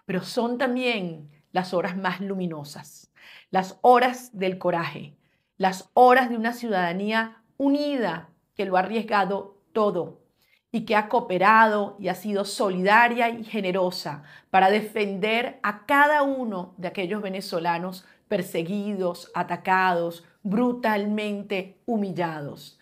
Pero 0.06 0.22
son 0.22 0.56
también 0.56 1.30
las 1.52 1.74
horas 1.74 1.94
más 1.94 2.22
luminosas, 2.22 3.12
las 3.50 3.78
horas 3.82 4.36
del 4.36 4.56
coraje, 4.56 5.18
las 5.58 5.90
horas 5.92 6.30
de 6.30 6.36
una 6.36 6.54
ciudadanía 6.54 7.42
unida 7.58 8.30
que 8.56 8.64
lo 8.64 8.78
ha 8.78 8.80
arriesgado 8.80 9.58
todo 9.74 10.22
y 10.72 10.86
que 10.86 10.96
ha 10.96 11.10
cooperado 11.10 11.98
y 12.00 12.08
ha 12.08 12.14
sido 12.14 12.46
solidaria 12.46 13.28
y 13.28 13.44
generosa 13.44 14.22
para 14.50 14.70
defender 14.70 15.60
a 15.62 15.84
cada 15.84 16.22
uno 16.22 16.72
de 16.78 16.88
aquellos 16.88 17.20
venezolanos 17.20 18.06
perseguidos, 18.26 19.30
atacados, 19.34 20.24
brutalmente 20.42 21.78
humillados. 21.84 22.78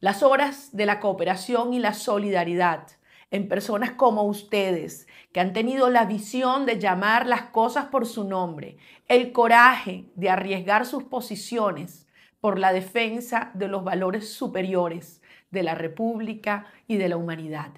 Las 0.00 0.22
horas 0.22 0.76
de 0.76 0.86
la 0.86 1.00
cooperación 1.00 1.72
y 1.72 1.78
la 1.78 1.94
solidaridad 1.94 2.88
en 3.34 3.48
personas 3.48 3.90
como 3.92 4.22
ustedes, 4.22 5.08
que 5.32 5.40
han 5.40 5.52
tenido 5.52 5.90
la 5.90 6.04
visión 6.04 6.66
de 6.66 6.78
llamar 6.78 7.26
las 7.26 7.42
cosas 7.46 7.86
por 7.86 8.06
su 8.06 8.22
nombre, 8.22 8.76
el 9.08 9.32
coraje 9.32 10.04
de 10.14 10.30
arriesgar 10.30 10.86
sus 10.86 11.02
posiciones 11.02 12.06
por 12.40 12.60
la 12.60 12.72
defensa 12.72 13.50
de 13.54 13.66
los 13.66 13.82
valores 13.82 14.32
superiores 14.32 15.20
de 15.50 15.64
la 15.64 15.74
República 15.74 16.66
y 16.86 16.96
de 16.96 17.08
la 17.08 17.16
humanidad. 17.16 17.72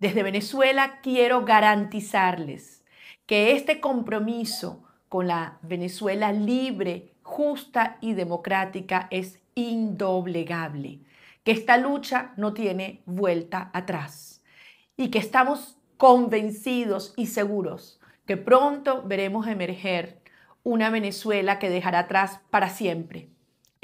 Desde 0.00 0.24
Venezuela 0.24 0.98
quiero 1.02 1.44
garantizarles 1.44 2.84
que 3.26 3.52
este 3.52 3.78
compromiso 3.80 4.82
con 5.08 5.28
la 5.28 5.58
Venezuela 5.62 6.32
libre, 6.32 7.14
justa 7.22 7.98
y 8.00 8.14
democrática 8.14 9.06
es 9.12 9.38
indoblegable 9.54 11.03
que 11.44 11.52
esta 11.52 11.76
lucha 11.76 12.32
no 12.36 12.54
tiene 12.54 13.02
vuelta 13.06 13.70
atrás 13.72 14.42
y 14.96 15.10
que 15.10 15.18
estamos 15.18 15.78
convencidos 15.96 17.14
y 17.16 17.26
seguros 17.26 18.00
que 18.26 18.36
pronto 18.36 19.02
veremos 19.02 19.46
emerger 19.46 20.20
una 20.62 20.90
Venezuela 20.90 21.58
que 21.58 21.70
dejará 21.70 22.00
atrás 22.00 22.40
para 22.50 22.70
siempre 22.70 23.28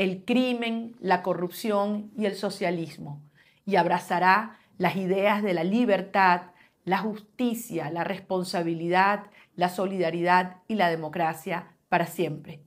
el 0.00 0.25
crimen, 0.25 0.97
la 0.99 1.23
corrupción 1.23 2.11
y 2.17 2.25
el 2.25 2.35
socialismo 2.35 3.21
y 3.67 3.76
abrazará 3.76 4.59
las 4.79 4.97
ideas 4.97 5.43
de 5.43 5.52
la 5.52 5.62
libertad, 5.62 6.52
la 6.87 6.97
justicia, 6.97 7.90
la 7.90 8.02
responsabilidad, 8.02 9.26
la 9.57 9.69
solidaridad 9.69 10.57
y 10.69 10.76
la 10.76 10.88
democracia 10.88 11.75
para 11.90 12.07
siempre. 12.07 12.62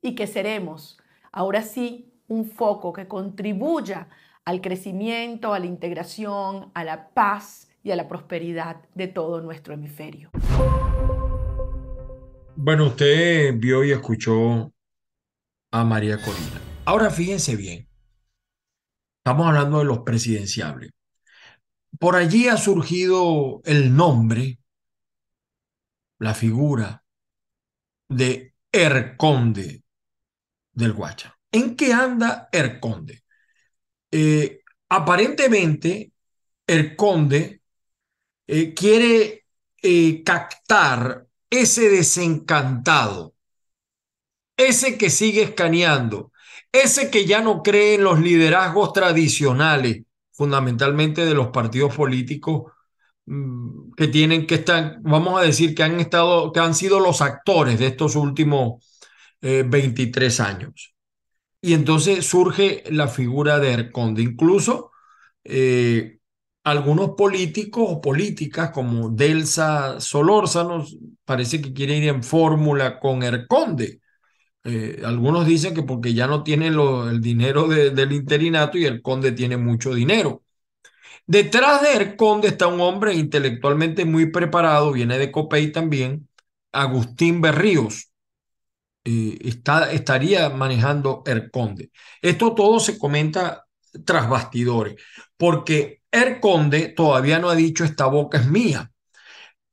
Y 0.00 0.14
que 0.14 0.28
seremos, 0.28 0.96
ahora 1.32 1.62
sí, 1.62 2.12
un 2.28 2.44
foco 2.44 2.92
que 2.92 3.08
contribuya 3.08 4.06
al 4.46 4.60
crecimiento, 4.60 5.52
a 5.52 5.58
la 5.58 5.66
integración, 5.66 6.70
a 6.72 6.84
la 6.84 7.10
paz 7.10 7.68
y 7.82 7.90
a 7.90 7.96
la 7.96 8.08
prosperidad 8.08 8.76
de 8.94 9.08
todo 9.08 9.40
nuestro 9.42 9.74
hemisferio. 9.74 10.30
Bueno, 12.54 12.86
usted 12.86 13.54
vio 13.56 13.84
y 13.84 13.90
escuchó 13.90 14.72
a 15.72 15.84
María 15.84 16.16
Corina. 16.22 16.60
Ahora 16.84 17.10
fíjense 17.10 17.56
bien, 17.56 17.88
estamos 19.18 19.48
hablando 19.48 19.80
de 19.80 19.84
los 19.84 19.98
presidenciables. 19.98 20.92
Por 21.98 22.14
allí 22.14 22.46
ha 22.46 22.56
surgido 22.56 23.60
el 23.64 23.96
nombre, 23.96 24.60
la 26.18 26.34
figura 26.34 27.04
de 28.08 28.54
Erconde 28.70 29.82
del 30.72 30.92
Guacha. 30.92 31.36
¿En 31.50 31.74
qué 31.74 31.92
anda 31.92 32.48
Erconde? 32.52 33.25
Eh, 34.10 34.62
aparentemente 34.88 36.12
el 36.66 36.96
conde 36.96 37.62
eh, 38.46 38.74
quiere 38.74 39.46
eh, 39.82 40.22
captar 40.24 41.26
ese 41.50 41.88
desencantado, 41.90 43.34
ese 44.56 44.98
que 44.98 45.10
sigue 45.10 45.42
escaneando, 45.42 46.32
ese 46.72 47.10
que 47.10 47.26
ya 47.26 47.40
no 47.40 47.62
cree 47.62 47.94
en 47.94 48.04
los 48.04 48.20
liderazgos 48.20 48.92
tradicionales, 48.92 50.02
fundamentalmente 50.32 51.24
de 51.24 51.34
los 51.34 51.48
partidos 51.48 51.94
políticos 51.94 52.72
mm, 53.26 53.92
que 53.96 54.08
tienen 54.08 54.46
que 54.46 54.56
estar, 54.56 54.98
vamos 55.02 55.40
a 55.40 55.44
decir, 55.44 55.74
que 55.74 55.82
han 55.82 56.00
estado, 56.00 56.52
que 56.52 56.60
han 56.60 56.74
sido 56.74 57.00
los 57.00 57.20
actores 57.22 57.78
de 57.78 57.88
estos 57.88 58.16
últimos 58.16 58.84
23 59.40 60.40
años. 60.40 60.95
Y 61.66 61.74
entonces 61.74 62.24
surge 62.24 62.84
la 62.90 63.08
figura 63.08 63.58
de 63.58 63.72
Erconde. 63.72 64.22
Incluso 64.22 64.92
eh, 65.42 66.20
algunos 66.62 67.10
políticos 67.16 67.84
o 67.88 68.00
políticas 68.00 68.70
como 68.70 69.08
Delsa 69.08 70.00
Solórzano 70.00 70.86
parece 71.24 71.60
que 71.60 71.72
quieren 71.72 72.04
ir 72.04 72.08
en 72.10 72.22
fórmula 72.22 73.00
con 73.00 73.24
Erconde. 73.24 74.00
Eh, 74.64 75.02
algunos 75.04 75.44
dicen 75.46 75.74
que 75.74 75.82
porque 75.82 76.14
ya 76.14 76.28
no 76.28 76.44
tiene 76.44 76.68
el 76.68 77.20
dinero 77.20 77.66
del 77.68 78.12
interinato 78.12 78.78
y 78.78 78.84
el 78.86 79.02
conde 79.02 79.32
tiene 79.32 79.56
mucho 79.56 79.92
dinero. 79.92 80.44
Detrás 81.26 81.82
de 81.82 81.94
el 81.94 82.16
conde 82.16 82.48
está 82.48 82.68
un 82.68 82.80
hombre 82.80 83.14
intelectualmente 83.14 84.04
muy 84.04 84.26
preparado, 84.30 84.92
viene 84.92 85.18
de 85.18 85.32
Copey 85.32 85.72
también, 85.72 86.28
Agustín 86.72 87.40
Berríos. 87.40 88.10
Eh, 89.08 89.38
estaría 89.92 90.50
manejando 90.50 91.22
el 91.26 91.48
conde. 91.48 91.90
Esto 92.20 92.54
todo 92.54 92.80
se 92.80 92.98
comenta 92.98 93.64
tras 94.04 94.28
bastidores, 94.28 94.96
porque 95.36 96.02
el 96.10 96.40
conde 96.40 96.88
todavía 96.88 97.38
no 97.38 97.48
ha 97.48 97.54
dicho 97.54 97.84
esta 97.84 98.06
boca 98.06 98.38
es 98.38 98.46
mía. 98.46 98.90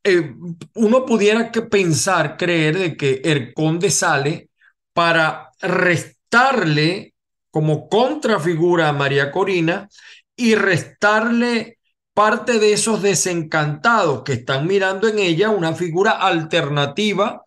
Eh, 0.03 0.35
uno 0.75 1.05
pudiera 1.05 1.51
que 1.51 1.63
pensar, 1.63 2.37
creer 2.37 2.77
de 2.77 2.95
que 2.95 3.21
el 3.23 3.53
conde 3.55 3.89
sale 3.89 4.49
para 4.93 5.49
restarle 5.59 7.15
como 7.49 7.89
contrafigura 7.89 8.89
a 8.89 8.93
María 8.93 9.31
Corina 9.31 9.89
y 10.35 10.53
restarle 10.53 11.79
parte 12.13 12.59
de 12.59 12.73
esos 12.73 13.01
desencantados 13.01 14.21
que 14.23 14.33
están 14.33 14.67
mirando 14.67 15.07
en 15.07 15.17
ella 15.17 15.49
una 15.49 15.73
figura 15.73 16.11
alternativa 16.11 17.43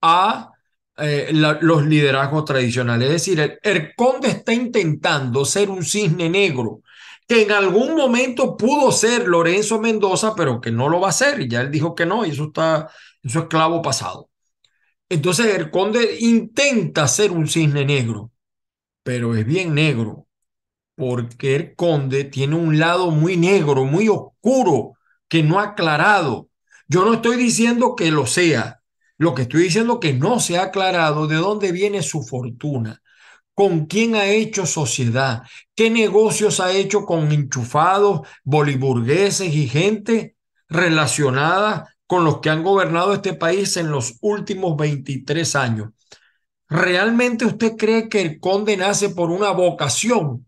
a 0.00 0.49
eh, 0.96 1.30
los 1.32 1.86
liderazgos 1.86 2.44
tradicionales. 2.44 3.08
Es 3.08 3.12
decir, 3.12 3.58
el, 3.62 3.94
conde 3.94 4.28
está 4.28 4.52
intentando 4.52 5.44
ser 5.44 5.70
un 5.70 5.84
cisne 5.84 6.28
negro 6.28 6.82
que 7.26 7.42
en 7.42 7.52
algún 7.52 7.94
momento 7.94 8.56
pudo 8.56 8.90
ser 8.92 9.28
Lorenzo 9.28 9.80
Mendoza, 9.80 10.34
pero 10.34 10.60
que 10.60 10.72
no 10.72 10.88
lo 10.88 11.00
va 11.00 11.10
a 11.10 11.12
ser. 11.12 11.48
Ya 11.48 11.60
él 11.60 11.70
dijo 11.70 11.94
que 11.94 12.04
no, 12.06 12.26
y 12.26 12.30
eso 12.30 12.46
está, 12.46 12.90
eso 13.22 13.40
es 13.40 13.44
clavo 13.46 13.80
pasado. 13.82 14.30
Entonces 15.08 15.54
el 15.56 15.70
conde 15.70 16.18
intenta 16.20 17.08
ser 17.08 17.32
un 17.32 17.48
cisne 17.48 17.84
negro, 17.84 18.32
pero 19.02 19.34
es 19.36 19.46
bien 19.46 19.74
negro, 19.74 20.26
porque 20.96 21.56
el 21.56 21.74
conde 21.74 22.24
tiene 22.24 22.56
un 22.56 22.78
lado 22.78 23.10
muy 23.10 23.36
negro, 23.36 23.84
muy 23.84 24.08
oscuro, 24.08 24.94
que 25.28 25.42
no 25.42 25.60
ha 25.60 25.64
aclarado. 25.64 26.48
Yo 26.88 27.04
no 27.04 27.14
estoy 27.14 27.36
diciendo 27.36 27.94
que 27.96 28.10
lo 28.10 28.26
sea, 28.26 28.79
lo 29.20 29.34
que 29.34 29.42
estoy 29.42 29.64
diciendo 29.64 30.00
que 30.00 30.14
no 30.14 30.40
se 30.40 30.56
ha 30.56 30.62
aclarado 30.62 31.26
de 31.26 31.36
dónde 31.36 31.72
viene 31.72 32.02
su 32.02 32.22
fortuna, 32.22 33.02
con 33.54 33.84
quién 33.84 34.14
ha 34.14 34.24
hecho 34.24 34.64
sociedad, 34.64 35.42
qué 35.74 35.90
negocios 35.90 36.58
ha 36.58 36.72
hecho 36.72 37.04
con 37.04 37.30
enchufados, 37.30 38.26
boliburgueses 38.44 39.54
y 39.54 39.68
gente 39.68 40.36
relacionada 40.70 41.94
con 42.06 42.24
los 42.24 42.40
que 42.40 42.48
han 42.48 42.62
gobernado 42.62 43.12
este 43.12 43.34
país 43.34 43.76
en 43.76 43.90
los 43.90 44.14
últimos 44.22 44.74
23 44.78 45.54
años. 45.54 45.90
¿Realmente 46.70 47.44
usted 47.44 47.76
cree 47.76 48.08
que 48.08 48.22
el 48.22 48.40
conde 48.40 48.78
nace 48.78 49.10
por 49.10 49.30
una 49.30 49.50
vocación, 49.50 50.46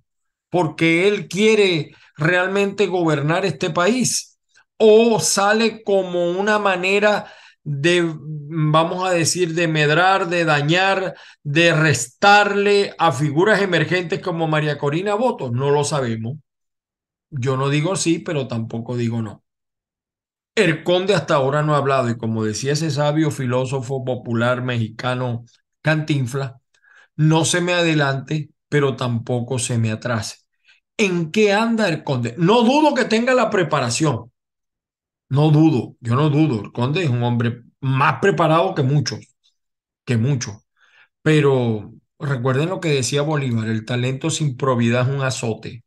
porque 0.48 1.08
él 1.08 1.28
quiere 1.28 1.94
realmente 2.16 2.86
gobernar 2.86 3.44
este 3.44 3.68
país? 3.68 4.38
¿O 4.78 5.20
sale 5.20 5.84
como 5.84 6.30
una 6.30 6.58
manera 6.58 7.30
de, 7.64 8.02
vamos 8.16 9.06
a 9.06 9.12
decir, 9.12 9.54
de 9.54 9.68
medrar, 9.68 10.28
de 10.28 10.44
dañar, 10.44 11.14
de 11.42 11.74
restarle 11.74 12.94
a 12.98 13.12
figuras 13.12 13.62
emergentes 13.62 14.20
como 14.20 14.48
María 14.48 14.78
Corina 14.78 15.14
votos? 15.14 15.52
No 15.52 15.70
lo 15.70 15.84
sabemos. 15.84 16.38
Yo 17.30 17.56
no 17.56 17.68
digo 17.68 17.96
sí, 17.96 18.18
pero 18.20 18.46
tampoco 18.48 18.96
digo 18.96 19.22
no. 19.22 19.42
El 20.54 20.84
conde 20.84 21.14
hasta 21.14 21.34
ahora 21.34 21.62
no 21.62 21.74
ha 21.74 21.78
hablado 21.78 22.10
y 22.10 22.18
como 22.18 22.44
decía 22.44 22.72
ese 22.72 22.90
sabio 22.90 23.30
filósofo 23.30 24.04
popular 24.04 24.62
mexicano 24.62 25.44
Cantinfla, 25.80 26.60
no 27.16 27.44
se 27.44 27.60
me 27.60 27.74
adelante, 27.74 28.50
pero 28.68 28.96
tampoco 28.96 29.58
se 29.58 29.78
me 29.78 29.90
atrase. 29.92 30.38
¿En 30.98 31.32
qué 31.32 31.52
anda 31.54 31.88
el 31.88 32.04
conde? 32.04 32.34
No 32.38 32.62
dudo 32.62 32.94
que 32.94 33.06
tenga 33.06 33.34
la 33.34 33.50
preparación, 33.50 34.31
no 35.32 35.50
dudo, 35.50 35.96
yo 36.00 36.14
no 36.14 36.28
dudo. 36.30 36.62
El 36.62 36.72
conde 36.72 37.04
es 37.04 37.10
un 37.10 37.22
hombre 37.22 37.62
más 37.80 38.20
preparado 38.20 38.74
que 38.74 38.82
muchos, 38.82 39.20
que 40.04 40.18
muchos. 40.18 40.56
Pero 41.22 41.94
recuerden 42.18 42.70
lo 42.70 42.80
que 42.80 42.90
decía 42.90 43.22
Bolívar, 43.22 43.68
el 43.68 43.84
talento 43.86 44.30
sin 44.30 44.56
probidad 44.56 45.08
es 45.08 45.14
un 45.16 45.22
azote. 45.22 45.84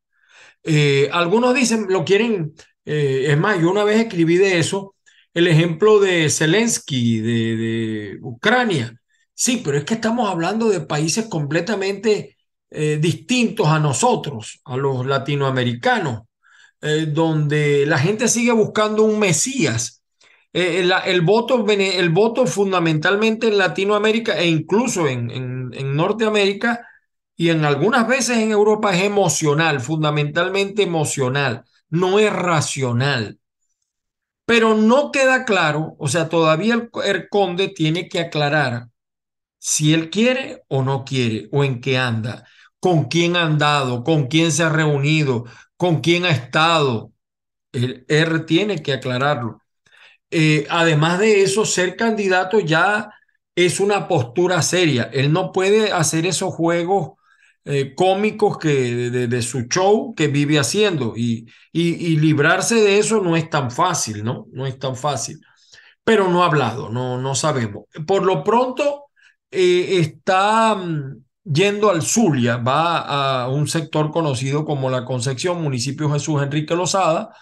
Eh, 0.64 1.10
algunos 1.14 1.56
dicen, 1.56 1.88
lo 1.90 2.06
quieren, 2.06 2.56
eh, 2.86 3.26
es 3.30 3.38
más, 3.38 3.60
yo 3.62 3.72
una 3.72 3.84
vez 3.84 4.00
escribí 4.02 4.38
de 4.38 4.60
eso, 4.60 4.96
el 5.34 5.48
ejemplo 5.48 6.00
de 6.00 6.30
Zelensky, 6.30 7.20
de, 7.20 8.20
Ucrania. 8.22 9.00
Sí, 9.34 9.62
pero 9.64 9.78
es 9.78 9.86
que 9.86 9.96
estamos 9.96 10.30
hablando 10.30 10.70
de 10.70 10.82
países 10.82 11.28
completamente 11.28 12.38
eh, 12.72 12.98
distintos 13.02 13.68
a 13.68 13.80
nosotros, 13.80 14.62
a 14.66 14.78
los 14.78 15.06
latinoamericanos. 15.06 16.24
Eh, 16.82 17.08
donde 17.08 17.86
la 17.86 17.98
gente 17.98 18.28
sigue 18.28 18.52
buscando 18.52 19.04
un 19.04 19.20
Mesías. 19.20 20.04
Eh, 20.54 20.88
el, 21.06 21.22
voto, 21.22 21.66
el 21.68 22.10
voto 22.10 22.46
fundamentalmente 22.48 23.48
en 23.48 23.58
Latinoamérica 23.58 24.38
e 24.38 24.48
incluso 24.48 25.08
en, 25.08 25.30
en, 25.32 25.96
Norteamérica 25.96 26.88
y 27.36 27.50
en 27.50 27.66
algunas 27.66 28.08
veces 28.08 28.38
en 28.38 28.52
Europa 28.52 28.96
es 28.96 29.04
emocional, 29.04 29.82
fundamentalmente 29.82 30.84
emocional, 30.84 31.66
no 31.90 32.20
es 32.20 32.32
racional. 32.32 33.40
Pero 34.46 34.76
no 34.76 35.12
queda 35.12 35.44
claro, 35.44 35.96
o 35.98 36.08
sea, 36.08 36.30
todavía 36.30 36.76
el, 36.76 36.90
el 37.04 37.30
conde 37.30 37.70
tiene 37.70 38.08
que 38.08 38.20
aclarar 38.20 38.88
si 39.58 39.94
él 39.94 40.10
quiere 40.10 40.64
o 40.68 40.84
no 40.84 41.04
quiere, 41.04 41.50
o 41.52 41.64
en 41.64 41.82
qué 41.82 41.98
anda, 41.98 42.46
con 42.80 43.06
quién 43.06 43.36
ha 43.36 43.44
andado, 43.44 44.04
con 44.04 44.28
quién 44.28 44.52
se 44.52 44.64
ha 44.64 44.70
reunido, 44.70 45.46
con 45.78 46.02
quién 46.02 46.26
ha 46.26 46.32
estado. 46.32 47.12
Él, 47.72 48.46
tiene 48.46 48.82
que 48.82 48.94
aclararlo. 48.94 49.62
Eh, 50.32 50.66
además 50.70 51.20
de 51.20 51.44
eso, 51.44 51.66
ser 51.66 51.96
candidato 51.96 52.60
ya 52.60 53.10
es 53.56 53.80
una 53.80 54.08
postura 54.08 54.62
seria. 54.62 55.10
Él 55.14 55.32
no 55.32 55.52
puede 55.52 55.92
hacer 55.92 56.26
esos 56.26 56.54
juegos 56.54 57.14
eh, 57.66 57.96
cómicos 57.96 58.58
que 58.60 59.10
de, 59.10 59.42
su 59.42 59.64
show 59.64 60.14
que 60.16 60.28
vive 60.28 60.60
haciendo 60.60 61.14
y, 61.16 61.48
y, 61.72 62.16
librarse 62.18 62.76
de 62.76 63.00
eso 63.00 63.22
no 63.22 63.36
es 63.36 63.50
tan 63.50 63.72
fácil, 63.72 64.24
¿no? 64.24 64.48
No 64.52 64.68
es 64.68 64.78
tan 64.78 64.96
fácil. 64.96 65.40
Pero 66.04 66.30
no 66.30 66.44
ha 66.44 66.48
hablado, 66.48 66.90
no, 66.90 67.18
no 67.20 67.36
sabemos. 67.36 67.86
Por 68.06 68.24
lo 68.26 68.44
pronto 68.44 69.06
eh, 69.52 70.00
está 70.00 70.76
mm, 70.76 71.25
yendo 71.46 71.90
al 71.90 72.02
Zulia, 72.02 72.58
va 72.58 73.44
a 73.44 73.50
un 73.50 73.68
sector 73.68 74.12
conocido 74.12 74.66
como 74.66 74.90
la 74.90 75.06
Concepción, 75.06 75.62
municipio 75.62 76.12
Jesús 76.12 76.42
Enrique 76.42 76.76
Lozada. 76.76 77.34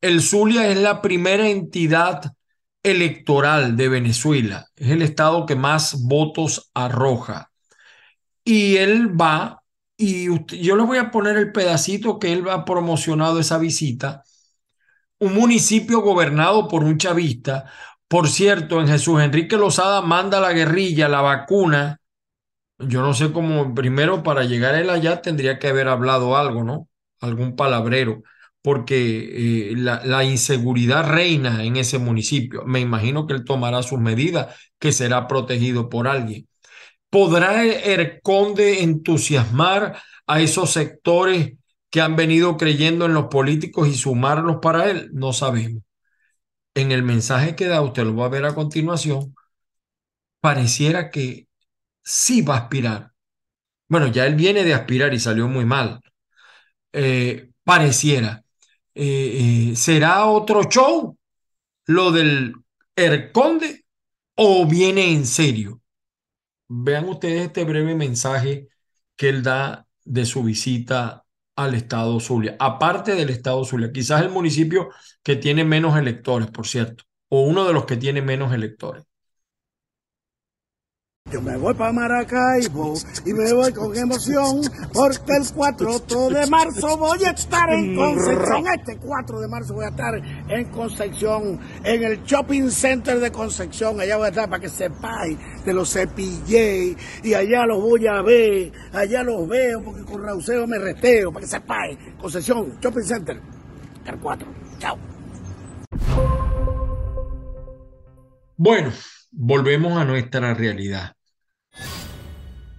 El 0.00 0.20
Zulia 0.20 0.68
es 0.68 0.78
la 0.78 1.00
primera 1.00 1.48
entidad 1.48 2.34
electoral 2.82 3.76
de 3.76 3.88
Venezuela, 3.88 4.66
es 4.76 4.90
el 4.90 5.02
estado 5.02 5.46
que 5.46 5.56
más 5.56 6.02
votos 6.02 6.70
arroja. 6.74 7.50
Y 8.44 8.76
él 8.76 9.18
va, 9.18 9.62
y 9.96 10.26
yo 10.60 10.76
les 10.76 10.86
voy 10.86 10.98
a 10.98 11.10
poner 11.10 11.38
el 11.38 11.52
pedacito 11.52 12.18
que 12.18 12.32
él 12.32 12.46
ha 12.50 12.64
promocionado 12.64 13.40
esa 13.40 13.56
visita, 13.58 14.22
un 15.18 15.34
municipio 15.34 16.00
gobernado 16.00 16.68
por 16.68 16.84
un 16.84 16.98
chavista. 16.98 17.64
Por 18.08 18.28
cierto, 18.28 18.80
en 18.80 18.88
Jesús 18.88 19.22
Enrique 19.22 19.56
Lozada 19.56 20.02
manda 20.02 20.40
la 20.40 20.52
guerrilla, 20.52 21.08
la 21.08 21.22
vacuna, 21.22 22.00
yo 22.78 23.02
no 23.02 23.14
sé 23.14 23.32
cómo, 23.32 23.74
primero 23.74 24.22
para 24.22 24.44
llegar 24.44 24.74
él 24.74 24.90
allá 24.90 25.22
tendría 25.22 25.58
que 25.58 25.68
haber 25.68 25.88
hablado 25.88 26.36
algo, 26.36 26.64
¿no? 26.64 26.88
Algún 27.20 27.56
palabrero, 27.56 28.22
porque 28.62 29.70
eh, 29.72 29.76
la, 29.76 30.24
inseguridad 30.24 31.08
reina 31.08 31.64
en 31.64 31.76
ese 31.76 31.98
municipio. 31.98 32.64
Me 32.64 32.80
imagino 32.80 33.26
que 33.26 33.34
él 33.34 33.44
tomará 33.44 33.82
sus 33.82 34.00
medidas, 34.00 34.56
que 34.78 34.92
será 34.92 35.28
protegido 35.28 35.88
por 35.88 36.08
alguien. 36.08 36.48
¿Podrá 37.10 37.64
el 37.64 38.20
conde 38.22 38.82
entusiasmar 38.82 40.02
a 40.26 40.40
esos 40.40 40.72
sectores 40.72 41.54
que 41.90 42.00
han 42.00 42.16
venido 42.16 42.56
creyendo 42.56 43.06
en 43.06 43.14
los 43.14 43.26
políticos 43.26 43.88
y 43.88 43.94
sumarlos 43.94 44.58
para 44.62 44.90
él? 44.90 45.10
No 45.12 45.32
sabemos. 45.32 45.82
En 46.74 46.92
el 46.92 47.02
mensaje 47.02 47.56
que 47.56 47.66
da, 47.66 47.82
usted 47.82 48.04
lo 48.04 48.16
va 48.16 48.26
a 48.26 48.28
ver 48.28 48.44
a 48.44 48.54
continuación, 48.54 49.34
pareciera 50.40 51.10
que 51.10 51.48
sí 52.04 52.42
va 52.42 52.56
a 52.56 52.58
aspirar. 52.60 53.12
Bueno, 53.88 54.08
ya 54.08 54.26
él 54.26 54.34
viene 54.36 54.64
de 54.64 54.74
aspirar 54.74 55.14
y 55.14 55.20
salió 55.20 55.48
muy 55.48 55.64
mal. 55.64 56.00
Eh, 56.92 57.50
pareciera. 57.64 58.44
Eh, 58.94 59.70
eh, 59.72 59.76
¿Será 59.76 60.26
otro 60.26 60.64
show 60.64 61.18
lo 61.86 62.12
del 62.12 62.54
Erconde 62.96 63.84
o 64.36 64.66
viene 64.66 65.12
en 65.12 65.26
serio? 65.26 65.80
Vean 66.68 67.08
ustedes 67.08 67.46
este 67.46 67.64
breve 67.64 67.94
mensaje 67.94 68.68
que 69.16 69.28
él 69.28 69.42
da 69.42 69.86
de 70.04 70.24
su 70.26 70.42
visita 70.44 71.24
al 71.56 71.74
estado 71.74 72.18
Zulia, 72.20 72.56
aparte 72.58 73.14
del 73.14 73.30
estado 73.30 73.64
Zulia, 73.64 73.92
quizás 73.92 74.22
el 74.22 74.30
municipio 74.30 74.90
que 75.22 75.36
tiene 75.36 75.64
menos 75.64 75.96
electores, 75.96 76.50
por 76.50 76.66
cierto, 76.66 77.04
o 77.28 77.42
uno 77.42 77.64
de 77.64 77.72
los 77.72 77.86
que 77.86 77.96
tiene 77.96 78.22
menos 78.22 78.52
electores. 78.52 79.04
Yo 81.32 81.40
me 81.40 81.56
voy 81.56 81.72
para 81.72 81.90
Maracaibo 81.90 82.94
y 83.24 83.32
me 83.32 83.50
voy 83.54 83.72
con 83.72 83.96
emoción 83.96 84.60
porque 84.92 85.32
el 85.38 85.52
4 85.54 86.28
de 86.28 86.46
marzo 86.48 86.98
voy 86.98 87.24
a 87.24 87.30
estar 87.30 87.70
en 87.70 87.96
Concepción. 87.96 88.64
Este 88.78 88.98
4 88.98 89.40
de 89.40 89.48
marzo 89.48 89.74
voy 89.74 89.86
a 89.86 89.88
estar 89.88 90.14
en 90.14 90.64
Concepción, 90.66 91.58
en 91.82 92.04
el 92.04 92.22
Shopping 92.24 92.70
Center 92.70 93.18
de 93.20 93.32
Concepción. 93.32 93.98
Allá 93.98 94.18
voy 94.18 94.26
a 94.26 94.28
estar 94.28 94.50
para 94.50 94.60
que 94.60 94.68
sepáis 94.68 95.38
de 95.64 95.72
los 95.72 95.90
cepillé 95.90 96.94
y 97.22 97.34
allá 97.34 97.64
los 97.64 97.80
voy 97.80 98.06
a 98.06 98.20
ver, 98.20 98.70
allá 98.92 99.22
los 99.22 99.48
veo 99.48 99.82
porque 99.82 100.04
con 100.04 100.22
Rauseo 100.22 100.66
me 100.66 100.78
reteo 100.78 101.32
para 101.32 101.46
que 101.46 101.50
sepáis. 101.50 101.98
Concepción, 102.20 102.78
Shopping 102.82 103.02
Center, 103.02 103.40
el 104.04 104.18
4. 104.18 104.46
Chao. 104.78 104.98
Bueno, 108.56 108.92
volvemos 109.34 109.98
a 109.98 110.04
nuestra 110.04 110.54
realidad. 110.54 111.16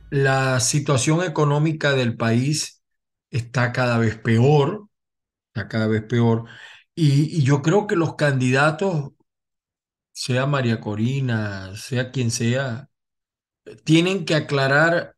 La 0.09 0.59
situación 0.59 1.23
económica 1.23 1.93
del 1.93 2.15
país 2.15 2.81
está 3.29 3.71
cada 3.71 3.97
vez 3.97 4.17
peor, 4.17 4.87
está 5.47 5.67
cada 5.67 5.87
vez 5.87 6.03
peor, 6.03 6.45
y, 6.95 7.43
yo 7.43 7.61
creo 7.61 7.87
que 7.87 7.95
los 7.95 8.15
candidatos, 8.15 9.11
sea 10.13 10.45
María 10.45 10.79
Corina, 10.79 11.75
sea 11.75 12.11
quien 12.11 12.31
sea, 12.31 12.89
tienen 13.83 14.25
que 14.25 14.35
aclarar 14.35 15.15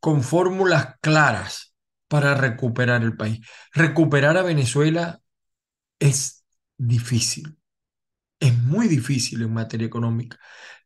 con 0.00 0.22
fórmulas 0.22 0.96
claras 1.00 1.74
para 2.08 2.34
recuperar 2.34 3.02
el 3.02 3.16
país. 3.16 3.40
Recuperar 3.74 4.38
a 4.38 4.42
Venezuela 4.42 5.20
es 5.98 6.44
difícil, 6.78 7.58
es 8.40 8.56
muy 8.58 8.88
difícil 8.88 9.42
en 9.42 9.52
materia 9.52 9.86
económica. 9.86 10.38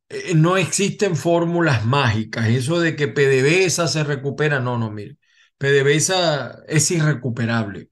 Eh, 0.08 0.34
no 0.34 0.56
existen 0.56 1.16
fórmulas 1.16 1.86
mágicas. 1.86 2.48
Eso 2.48 2.80
de 2.80 2.96
que 2.96 3.08
PDVSA 3.08 3.88
se 3.88 4.04
recupera, 4.04 4.60
no, 4.60 4.78
no, 4.78 4.90
mire. 4.90 5.18
PDVSA 5.58 6.64
es 6.68 6.90
irrecuperable. 6.90 7.90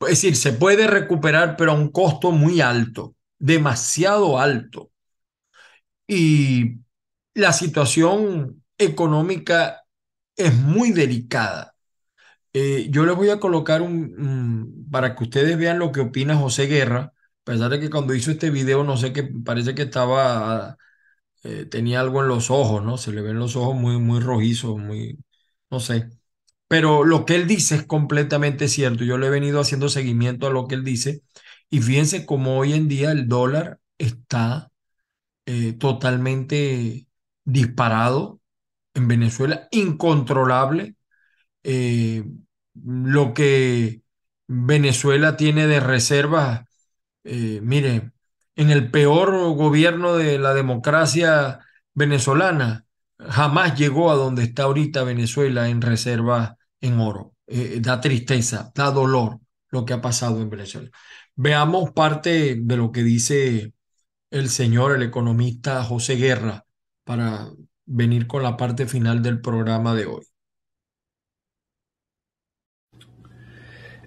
Es 0.00 0.08
decir, 0.08 0.36
se 0.36 0.52
puede 0.52 0.86
recuperar, 0.86 1.56
pero 1.56 1.72
a 1.72 1.74
un 1.74 1.90
costo 1.92 2.32
muy 2.32 2.60
alto, 2.60 3.16
demasiado 3.38 4.38
alto. 4.40 4.90
Y 6.06 6.80
la 7.34 7.52
situación 7.52 8.64
económica 8.78 9.84
es 10.36 10.54
muy 10.54 10.92
delicada. 10.92 11.74
Eh, 12.52 12.88
yo 12.90 13.06
les 13.06 13.16
voy 13.16 13.30
a 13.30 13.40
colocar 13.40 13.82
un, 13.82 14.86
para 14.90 15.14
que 15.16 15.24
ustedes 15.24 15.58
vean 15.58 15.78
lo 15.78 15.92
que 15.92 16.00
opina 16.00 16.36
José 16.36 16.66
Guerra, 16.66 17.12
a 17.46 17.52
pesar 17.52 17.70
de 17.70 17.80
que 17.80 17.90
cuando 17.90 18.14
hizo 18.14 18.30
este 18.32 18.50
video, 18.50 18.84
no 18.84 18.96
sé 18.96 19.12
qué, 19.12 19.22
parece 19.24 19.74
que 19.74 19.82
estaba 19.82 20.76
eh, 21.44 21.66
tenía 21.66 22.00
algo 22.00 22.22
en 22.22 22.28
los 22.28 22.50
ojos, 22.50 22.84
¿no? 22.84 22.98
Se 22.98 23.12
le 23.12 23.22
ven 23.22 23.38
los 23.38 23.56
ojos 23.56 23.76
muy, 23.76 23.98
muy 23.98 24.20
rojizos, 24.20 24.78
muy, 24.78 25.18
no 25.70 25.80
sé. 25.80 26.10
Pero 26.68 27.04
lo 27.04 27.24
que 27.26 27.36
él 27.36 27.46
dice 27.48 27.76
es 27.76 27.86
completamente 27.86 28.68
cierto. 28.68 29.04
Yo 29.04 29.18
le 29.18 29.28
he 29.28 29.30
venido 29.30 29.60
haciendo 29.60 29.88
seguimiento 29.88 30.46
a 30.48 30.50
lo 30.50 30.66
que 30.68 30.74
él 30.76 30.84
dice 30.84 31.22
y 31.70 31.80
fíjense 31.82 32.26
cómo 32.26 32.58
hoy 32.58 32.74
en 32.74 32.88
día 32.88 33.12
el 33.12 33.28
dólar 33.28 33.80
está 33.98 34.70
eh, 35.46 35.74
totalmente 35.74 37.06
disparado 37.44 38.40
en 38.94 39.08
Venezuela, 39.08 39.68
incontrolable. 39.72 40.96
Eh, 41.64 42.24
lo 42.84 43.34
que 43.34 44.02
Venezuela 44.48 45.36
tiene 45.36 45.66
de 45.66 45.80
reservas, 45.80 46.65
mire, 47.62 48.12
en 48.56 48.70
el 48.70 48.90
peor 48.90 49.54
gobierno 49.54 50.16
de 50.16 50.38
la 50.38 50.54
democracia 50.54 51.60
venezolana, 51.94 52.86
jamás 53.18 53.78
llegó 53.78 54.10
a 54.10 54.16
donde 54.16 54.44
está 54.44 54.64
ahorita 54.64 55.02
Venezuela 55.04 55.68
en 55.68 55.82
reserva 55.82 56.56
en 56.80 57.00
oro. 57.00 57.34
Eh, 57.46 57.80
da 57.80 58.00
tristeza, 58.00 58.72
da 58.74 58.90
dolor 58.90 59.40
lo 59.70 59.84
que 59.84 59.94
ha 59.94 60.00
pasado 60.00 60.40
en 60.40 60.50
Venezuela. 60.50 60.90
Veamos 61.34 61.92
parte 61.92 62.56
de 62.60 62.76
lo 62.76 62.92
que 62.92 63.02
dice 63.02 63.72
el 64.30 64.48
señor, 64.50 64.96
el 64.96 65.02
economista 65.02 65.84
José 65.84 66.16
Guerra, 66.16 66.64
para 67.04 67.50
venir 67.86 68.26
con 68.26 68.42
la 68.42 68.56
parte 68.56 68.86
final 68.86 69.22
del 69.22 69.40
programa 69.40 69.94
de 69.94 70.06
hoy. 70.06 70.24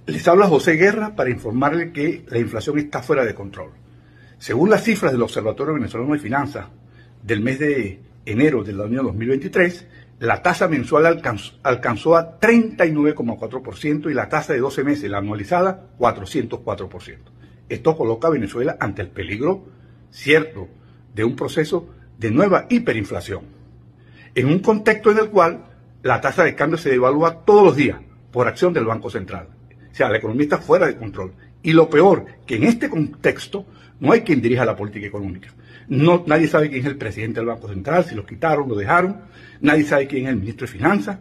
Les 0.09 0.27
habla 0.27 0.47
José 0.47 0.73
Guerra 0.73 1.15
para 1.15 1.29
informarle 1.29 1.91
que 1.91 2.25
la 2.29 2.39
inflación 2.39 2.79
está 2.79 3.03
fuera 3.03 3.23
de 3.23 3.35
control. 3.35 3.69
Según 4.39 4.71
las 4.71 4.83
cifras 4.83 5.11
del 5.11 5.21
Observatorio 5.21 5.75
Venezolano 5.75 6.13
de 6.13 6.19
Finanzas 6.19 6.65
del 7.21 7.41
mes 7.41 7.59
de 7.59 7.99
enero 8.25 8.63
del 8.63 8.81
año 8.81 9.03
2023, 9.03 9.87
la 10.19 10.41
tasa 10.41 10.67
mensual 10.67 11.05
alcanzó, 11.61 12.15
a 12.15 12.39
39,4% 12.39 14.09
y 14.09 14.15
la 14.15 14.29
tasa 14.29 14.53
de 14.53 14.59
12 14.59 14.83
meses, 14.83 15.11
la 15.11 15.19
anualizada, 15.19 15.91
404%. 15.99 17.17
Esto 17.69 17.95
coloca 17.95 18.29
a 18.29 18.31
Venezuela 18.31 18.77
ante 18.79 19.03
el 19.03 19.09
peligro 19.09 19.67
cierto 20.09 20.69
de 21.13 21.23
un 21.23 21.35
proceso 21.35 21.87
de 22.17 22.31
nueva 22.31 22.65
hiperinflación, 22.67 23.43
en 24.33 24.47
un 24.47 24.57
contexto 24.57 25.11
en 25.11 25.19
el 25.19 25.29
cual 25.29 25.65
la 26.01 26.19
tasa 26.19 26.43
de 26.43 26.55
cambio 26.55 26.79
se 26.79 26.89
devalúa 26.89 27.45
todos 27.45 27.63
los 27.63 27.75
días 27.75 27.99
por 28.31 28.47
acción 28.47 28.73
del 28.73 28.85
Banco 28.85 29.11
Central. 29.11 29.58
Sea, 29.99 30.07
la 30.07 30.19
economía 30.19 30.43
está 30.43 30.59
fuera 30.59 30.87
de 30.87 30.95
control. 30.95 31.33
Y 31.61 31.73
lo 31.73 31.89
peor, 31.89 32.25
que 32.45 32.55
en 32.55 32.63
este 32.63 32.87
contexto 32.87 33.65
no 33.99 34.13
hay 34.13 34.21
quien 34.21 34.41
dirija 34.41 34.63
la 34.63 34.77
política 34.77 35.05
económica. 35.05 35.49
No, 35.89 36.23
nadie 36.25 36.47
sabe 36.47 36.69
quién 36.69 36.79
es 36.79 36.87
el 36.87 36.95
presidente 36.95 37.41
del 37.41 37.47
Banco 37.47 37.67
Central, 37.67 38.05
si 38.05 38.15
lo 38.15 38.25
quitaron, 38.25 38.69
lo 38.69 38.75
dejaron. 38.75 39.17
Nadie 39.59 39.83
sabe 39.83 40.07
quién 40.07 40.23
es 40.23 40.29
el 40.29 40.37
ministro 40.37 40.67
de 40.67 40.71
Finanzas. 40.71 41.19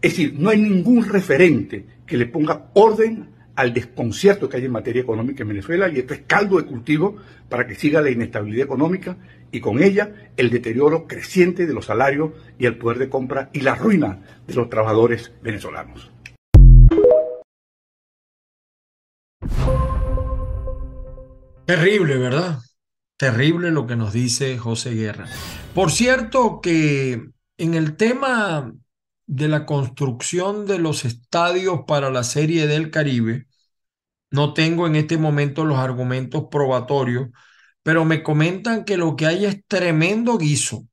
Es 0.00 0.12
decir, 0.12 0.34
no 0.38 0.48
hay 0.48 0.62
ningún 0.62 1.04
referente 1.06 1.84
que 2.06 2.16
le 2.16 2.24
ponga 2.24 2.70
orden 2.72 3.28
al 3.54 3.74
desconcierto 3.74 4.48
que 4.48 4.56
hay 4.56 4.64
en 4.64 4.72
materia 4.72 5.02
económica 5.02 5.42
en 5.42 5.50
Venezuela 5.50 5.90
y 5.90 5.98
esto 5.98 6.14
es 6.14 6.22
caldo 6.26 6.56
de 6.56 6.64
cultivo 6.64 7.18
para 7.50 7.66
que 7.66 7.74
siga 7.74 8.00
la 8.00 8.08
inestabilidad 8.08 8.64
económica 8.64 9.18
y 9.52 9.60
con 9.60 9.82
ella 9.82 10.30
el 10.38 10.48
deterioro 10.48 11.06
creciente 11.06 11.66
de 11.66 11.74
los 11.74 11.84
salarios 11.84 12.30
y 12.58 12.64
el 12.64 12.78
poder 12.78 12.96
de 12.96 13.10
compra 13.10 13.50
y 13.52 13.60
la 13.60 13.74
ruina 13.74 14.20
de 14.46 14.54
los 14.54 14.70
trabajadores 14.70 15.32
venezolanos. 15.42 16.14
Terrible, 21.66 22.18
¿verdad? 22.18 22.58
Terrible 23.16 23.70
lo 23.70 23.86
que 23.86 23.96
nos 23.96 24.12
dice 24.12 24.58
José 24.58 24.94
Guerra. 24.94 25.26
Por 25.74 25.90
cierto 25.90 26.60
que 26.60 27.22
en 27.56 27.74
el 27.74 27.96
tema 27.96 28.72
de 29.26 29.48
la 29.48 29.64
construcción 29.64 30.66
de 30.66 30.78
los 30.78 31.04
estadios 31.04 31.80
para 31.86 32.10
la 32.10 32.22
Serie 32.22 32.66
del 32.66 32.90
Caribe, 32.90 33.46
no 34.30 34.52
tengo 34.52 34.86
en 34.86 34.96
este 34.96 35.16
momento 35.16 35.64
los 35.64 35.78
argumentos 35.78 36.44
probatorios, 36.50 37.30
pero 37.82 38.04
me 38.04 38.22
comentan 38.22 38.84
que 38.84 38.96
lo 38.96 39.16
que 39.16 39.26
hay 39.26 39.46
es 39.46 39.64
tremendo 39.66 40.36
guiso, 40.36 40.86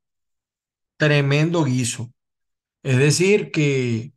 tremendo 0.98 1.64
guiso. 1.64 2.14
Es 2.84 2.98
decir, 2.98 3.52
que 3.52 4.14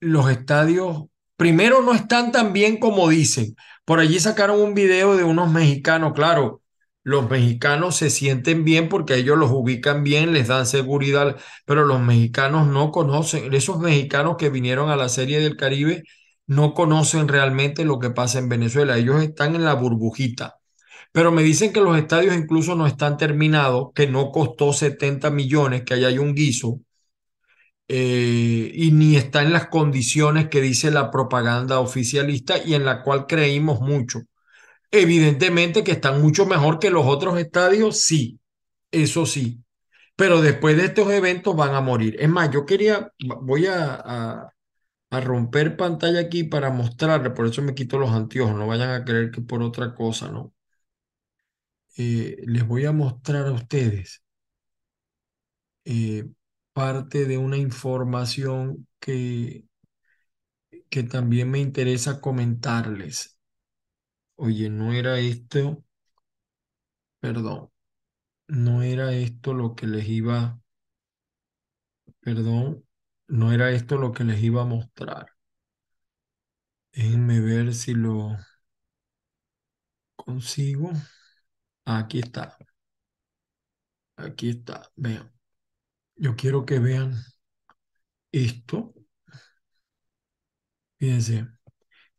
los 0.00 0.30
estadios 0.30 1.09
primero 1.40 1.80
no 1.80 1.94
están 1.94 2.32
tan 2.32 2.52
bien 2.52 2.76
como 2.76 3.08
dicen. 3.08 3.56
Por 3.86 3.98
allí 3.98 4.20
sacaron 4.20 4.60
un 4.60 4.74
video 4.74 5.16
de 5.16 5.24
unos 5.24 5.50
mexicanos, 5.50 6.12
claro, 6.12 6.62
los 7.02 7.30
mexicanos 7.30 7.96
se 7.96 8.10
sienten 8.10 8.62
bien 8.62 8.90
porque 8.90 9.14
ellos 9.14 9.38
los 9.38 9.50
ubican 9.50 10.04
bien, 10.04 10.34
les 10.34 10.48
dan 10.48 10.66
seguridad, 10.66 11.38
pero 11.64 11.86
los 11.86 11.98
mexicanos 11.98 12.66
no 12.66 12.90
conocen, 12.90 13.54
esos 13.54 13.80
mexicanos 13.80 14.36
que 14.36 14.50
vinieron 14.50 14.90
a 14.90 14.96
la 14.96 15.08
Serie 15.08 15.40
del 15.40 15.56
Caribe 15.56 16.02
no 16.46 16.74
conocen 16.74 17.26
realmente 17.26 17.86
lo 17.86 17.98
que 17.98 18.10
pasa 18.10 18.38
en 18.38 18.50
Venezuela, 18.50 18.98
ellos 18.98 19.22
están 19.22 19.54
en 19.54 19.64
la 19.64 19.72
burbujita. 19.72 20.58
Pero 21.10 21.32
me 21.32 21.42
dicen 21.42 21.72
que 21.72 21.80
los 21.80 21.96
estadios 21.96 22.36
incluso 22.36 22.76
no 22.76 22.86
están 22.86 23.16
terminados, 23.16 23.92
que 23.94 24.06
no 24.06 24.30
costó 24.30 24.74
70 24.74 25.30
millones, 25.30 25.84
que 25.86 25.94
allá 25.94 26.08
hay 26.08 26.18
un 26.18 26.34
guiso, 26.34 26.80
eh, 27.92 28.70
y 28.72 28.92
ni 28.92 29.16
está 29.16 29.42
en 29.42 29.52
las 29.52 29.66
condiciones 29.66 30.48
que 30.48 30.60
dice 30.60 30.92
la 30.92 31.10
propaganda 31.10 31.80
oficialista 31.80 32.56
y 32.64 32.74
en 32.74 32.84
la 32.84 33.02
cual 33.02 33.26
creímos 33.26 33.80
mucho. 33.80 34.20
Evidentemente 34.92 35.84
que 35.84 35.92
están 35.92 36.22
mucho 36.22 36.46
mejor 36.46 36.78
que 36.80 36.90
los 36.90 37.06
otros 37.06 37.38
estadios, 37.38 38.00
sí, 38.02 38.40
eso 38.92 39.26
sí, 39.26 39.64
pero 40.16 40.42
después 40.42 40.76
de 40.76 40.86
estos 40.86 41.10
eventos 41.12 41.56
van 41.56 41.74
a 41.74 41.80
morir. 41.82 42.16
Es 42.20 42.28
más, 42.28 42.50
yo 42.52 42.66
quería, 42.66 43.12
voy 43.42 43.66
a, 43.66 44.50
a, 45.10 45.20
romper 45.20 45.76
pantalla 45.76 46.20
aquí 46.20 46.44
para 46.44 46.70
mostrarle, 46.70 47.30
por 47.30 47.46
eso 47.46 47.62
me 47.62 47.74
quito 47.74 47.98
los 47.98 48.10
anteojos, 48.12 48.54
no 48.56 48.66
vayan 48.68 48.90
a 48.90 49.04
creer 49.04 49.30
que 49.32 49.42
por 49.42 49.62
otra 49.62 49.94
cosa, 49.94 50.30
¿no? 50.30 50.54
Eh, 51.96 52.36
les 52.46 52.66
voy 52.66 52.84
a 52.86 52.92
mostrar 52.92 53.46
a 53.46 53.52
ustedes. 53.52 54.22
Eh, 55.84 56.24
parte 56.72 57.26
de 57.26 57.38
una 57.38 57.56
información 57.58 58.86
que, 59.00 59.66
que 60.90 61.02
también 61.04 61.50
me 61.50 61.58
interesa 61.58 62.20
comentarles. 62.20 63.38
Oye, 64.36 64.68
no 64.70 64.92
era 64.92 65.18
esto. 65.20 65.84
Perdón. 67.18 67.70
no 68.48 68.82
era 68.82 69.12
esto 69.14 69.54
lo 69.54 69.74
que 69.76 69.86
les 69.88 70.08
iba, 70.08 70.60
perdón, 72.20 72.84
no 73.28 73.52
era 73.52 73.70
esto 73.72 73.96
lo 73.98 74.12
que 74.12 74.24
les 74.24 74.42
iba 74.42 74.62
a 74.62 74.64
mostrar. 74.64 75.26
Déjenme 76.92 77.40
ver 77.40 77.74
si 77.74 77.94
lo 77.94 78.36
consigo. 80.16 80.90
Aquí 81.86 82.20
está. 82.20 82.58
Aquí 84.16 84.50
está. 84.50 84.88
Vean. 84.94 85.32
Yo 86.20 86.36
quiero 86.36 86.66
que 86.66 86.78
vean 86.78 87.14
esto. 88.30 88.92
Fíjense. 90.98 91.46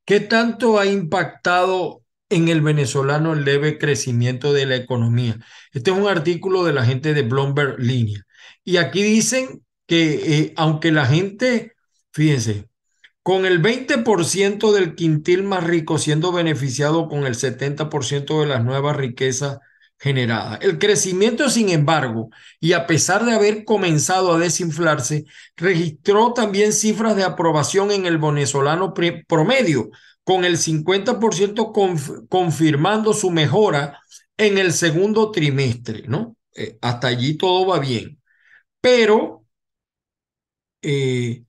¿Qué 0.06 0.20
tanto 0.20 0.80
ha 0.80 0.88
impactado 0.88 2.04
en 2.30 2.48
el 2.50 2.62
venezolano 2.62 3.34
el 3.34 3.46
leve 3.46 3.78
crecimiento 3.78 4.54
de 4.54 4.66
la 4.66 4.76
economía? 4.76 5.38
Este 5.72 5.92
es 5.92 5.98
un 5.98 6.08
artículo 6.08 6.64
de 6.64 6.74
la 6.74 6.84
gente 6.84 7.14
de 7.14 7.22
Bloomberg 7.22 7.80
Línea. 7.80 8.24
Y 8.64 8.78
aquí 8.78 9.04
dicen 9.04 9.64
que 9.86 10.40
eh, 10.40 10.54
aunque 10.58 10.92
la 10.92 11.06
gente, 11.06 11.74
fíjense, 12.12 12.70
con 13.22 13.46
el 13.46 13.62
20% 13.62 14.72
del 14.72 14.96
quintil 14.96 15.44
más 15.44 15.64
rico 15.64 16.00
siendo 16.00 16.32
beneficiado 16.32 17.08
con 17.08 17.28
el 17.28 17.36
70% 17.36 18.42
de 18.42 18.48
las 18.48 18.64
nuevas 18.64 18.98
riquezas 18.98 19.60
generadas. 20.02 20.60
El 20.62 20.80
crecimiento, 20.80 21.48
sin 21.50 21.70
embargo, 21.70 22.32
y 22.60 22.74
a 22.74 22.88
pesar 22.88 23.24
de 23.24 23.34
haber 23.34 23.64
comenzado 23.66 24.34
a 24.34 24.40
desinflarse, 24.40 25.26
registró 25.56 26.34
también 26.34 26.74
cifras 26.74 27.16
de 27.16 27.24
aprobación 27.24 27.92
en 27.92 28.08
el 28.08 28.18
venezolano 28.18 28.96
promedio, 29.28 29.92
con 30.24 30.44
el 30.44 30.58
50% 30.58 32.28
confirmando 32.28 33.14
su 33.14 33.30
mejora 33.30 34.00
en 34.38 34.58
el 34.58 34.74
segundo 34.74 35.30
trimestre, 35.30 36.04
¿no? 36.08 36.36
Eh, 36.56 36.78
hasta 36.82 37.08
allí 37.08 37.38
todo 37.38 37.68
va 37.68 37.80
bien. 37.80 38.20
Pero 38.82 39.46
eh, 40.82 41.44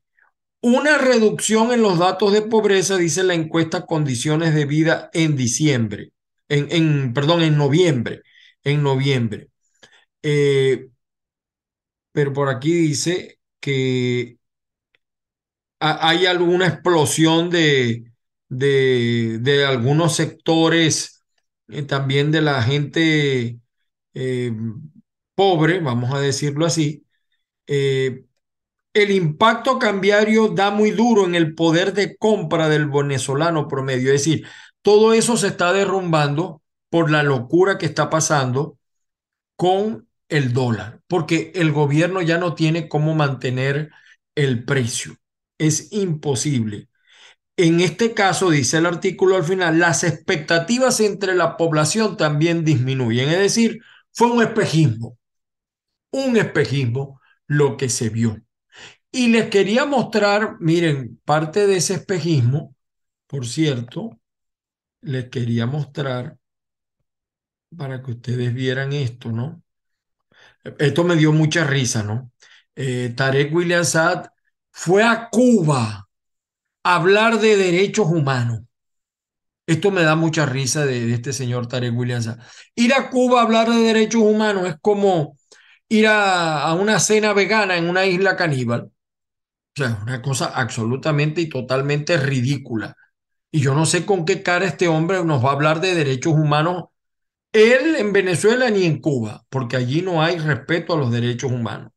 una 0.61 0.99
reducción 0.99 1.73
en 1.73 1.81
los 1.81 1.99
datos 1.99 2.33
de 2.35 2.43
pobreza, 2.43 2.99
dice 2.99 3.23
la 3.25 3.35
encuesta 3.35 3.87
Condiciones 3.87 4.55
de 4.55 4.67
Vida 4.67 5.11
en 5.15 5.37
diciembre, 5.37 6.13
en, 6.49 7.15
perdón, 7.15 7.43
en 7.43 7.57
noviembre, 7.57 8.23
en 8.65 8.83
noviembre. 8.83 9.51
Eh, 10.23 10.91
pero 12.13 12.33
por 12.33 12.49
aquí 12.49 12.73
dice 12.75 13.39
que 13.61 14.39
hay 15.81 16.27
alguna 16.27 16.69
explosión 16.69 17.51
de, 17.51 18.05
de, 18.49 19.65
algunos 19.67 20.15
sectores, 20.17 21.25
eh, 21.69 21.83
también 21.83 22.31
de 22.31 22.41
la 22.43 22.63
gente 22.63 23.59
eh, 24.15 24.53
pobre, 25.35 25.81
vamos 25.81 26.13
a 26.15 26.21
decirlo 26.21 26.67
así, 26.67 27.05
el 27.67 29.11
impacto 29.11 29.79
cambiario 29.79 30.49
da 30.49 30.71
muy 30.71 30.91
duro 30.91 31.27
en 31.27 31.35
el 31.35 31.55
poder 31.55 31.95
de 31.95 32.17
compra 32.17 32.69
del 32.69 32.87
venezolano 32.89 33.69
promedio. 33.69 34.13
Es 34.13 34.25
decir, 34.25 34.47
todo 34.83 35.15
eso 35.15 35.37
se 35.37 35.49
está 35.49 35.73
derrumbando 35.73 36.62
por 36.93 37.11
la 37.11 37.23
locura 37.23 37.79
que 37.79 37.87
está 37.87 38.11
pasando 38.11 38.79
con 39.57 40.09
el 40.29 40.53
dólar, 40.53 41.01
porque 41.07 41.51
el 41.55 41.73
gobierno 41.73 42.21
ya 42.21 42.37
no 42.37 42.55
tiene 42.55 42.87
cómo 42.87 43.15
mantener 43.15 43.91
el 44.35 44.67
precio. 44.67 45.17
Es 45.57 45.91
imposible. 45.93 46.91
En 47.57 47.81
este 47.81 48.13
caso, 48.13 48.51
dice 48.51 48.77
el 48.77 48.85
artículo 48.85 49.37
al 49.37 49.45
final, 49.45 49.79
las 49.79 50.05
expectativas 50.05 51.01
entre 51.01 51.35
la 51.35 51.57
población 51.57 52.19
también 52.19 52.63
disminuyen. 52.63 53.31
Es 53.31 53.39
decir, 53.39 53.81
fue 54.13 54.31
un 54.31 54.43
espejismo, 54.43 55.17
un 56.11 56.37
espejismo 56.37 57.23
lo 57.47 57.79
que 57.79 57.89
se 57.89 58.11
vio. 58.11 58.39
Y 59.11 59.29
les 59.29 59.49
quería 59.49 59.87
mostrar, 59.87 60.57
miren, 60.61 61.21
parte 61.25 61.67
de 61.67 61.77
ese 61.79 61.95
espejismo, 61.95 62.77
por 63.27 63.47
cierto, 63.47 64.21
les 65.01 65.31
quería 65.31 65.67
mostrar 65.67 66.37
para 67.77 68.03
que 68.03 68.13
ustedes 68.13 68.53
vieran 68.55 68.93
esto, 68.93 69.31
¿no? 69.31 69.63
Esto 70.79 71.05
me 71.05 71.17
dio 71.17 71.33
mucha 71.33 71.65
risa, 71.65 72.03
¿no? 72.03 72.31
Eh, 72.75 73.13
Tarek 73.17 73.55
William 73.55 73.85
Saad 73.85 74.27
fue 74.71 75.03
a 75.03 75.29
Cuba 75.31 76.09
a 76.85 76.95
hablar 76.95 77.39
de 77.39 77.57
derechos 77.57 78.07
humanos. 78.07 78.61
Esto 79.67 79.91
me 79.91 80.03
da 80.03 80.17
mucha 80.17 80.47
risa 80.47 80.85
de, 80.87 81.13
este 81.13 81.33
señor 81.33 81.67
Tarek 81.69 81.97
William 81.97 82.23
Saad. 82.23 82.39
Ir 82.75 82.95
a 82.95 83.11
Cuba 83.11 83.41
a 83.41 83.45
hablar 83.45 83.69
de 83.69 83.77
derechos 83.77 84.23
humanos 84.23 84.69
es 84.69 84.77
como 84.81 85.37
ir 85.89 86.07
a 86.09 86.73
una 86.75 86.99
cena 87.01 87.33
vegana 87.33 87.77
en 87.77 87.89
una 87.89 88.07
isla 88.07 88.37
caníbal. 88.37 88.91
O 89.75 89.83
sea, 89.83 89.99
una 90.03 90.21
cosa 90.21 90.47
absolutamente 90.55 91.41
y 91.41 91.49
totalmente 91.49 92.19
ridícula. 92.19 92.95
Y 93.51 93.61
yo 93.61 93.75
no 93.75 93.87
sé 93.87 94.05
con 94.05 94.25
qué 94.25 94.43
cara 94.43 94.67
este 94.67 94.89
hombre 94.89 95.25
nos 95.25 95.45
va 95.45 95.51
a 95.51 95.53
hablar 95.53 95.81
de 95.81 95.95
derechos 95.95 96.35
humanos, 96.35 96.87
él 97.53 97.97
en 97.97 98.13
Venezuela 98.13 98.71
ni 98.71 98.85
en 98.85 99.01
Cuba, 99.01 99.45
porque 99.51 99.77
allí 99.77 100.03
no 100.03 100.23
hay 100.23 100.39
respeto 100.39 100.95
a 100.95 100.97
los 100.99 101.11
derechos 101.13 101.53
humanos. 101.53 101.93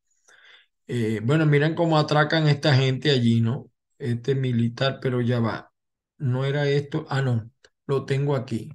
Eh, 0.87 1.21
bueno, 1.23 1.45
miren 1.45 1.75
cómo 1.75 1.97
atracan 1.97 2.47
esta 2.47 2.75
gente 2.75 3.11
allí, 3.11 3.41
¿no? 3.41 3.71
Este 3.97 4.35
militar, 4.35 4.99
pero 5.01 5.21
ya 5.21 5.39
va. 5.39 5.71
No 6.17 6.45
era 6.45 6.67
esto. 6.69 7.05
Ah, 7.09 7.21
no, 7.21 7.49
lo 7.87 8.05
tengo 8.05 8.35
aquí. 8.35 8.71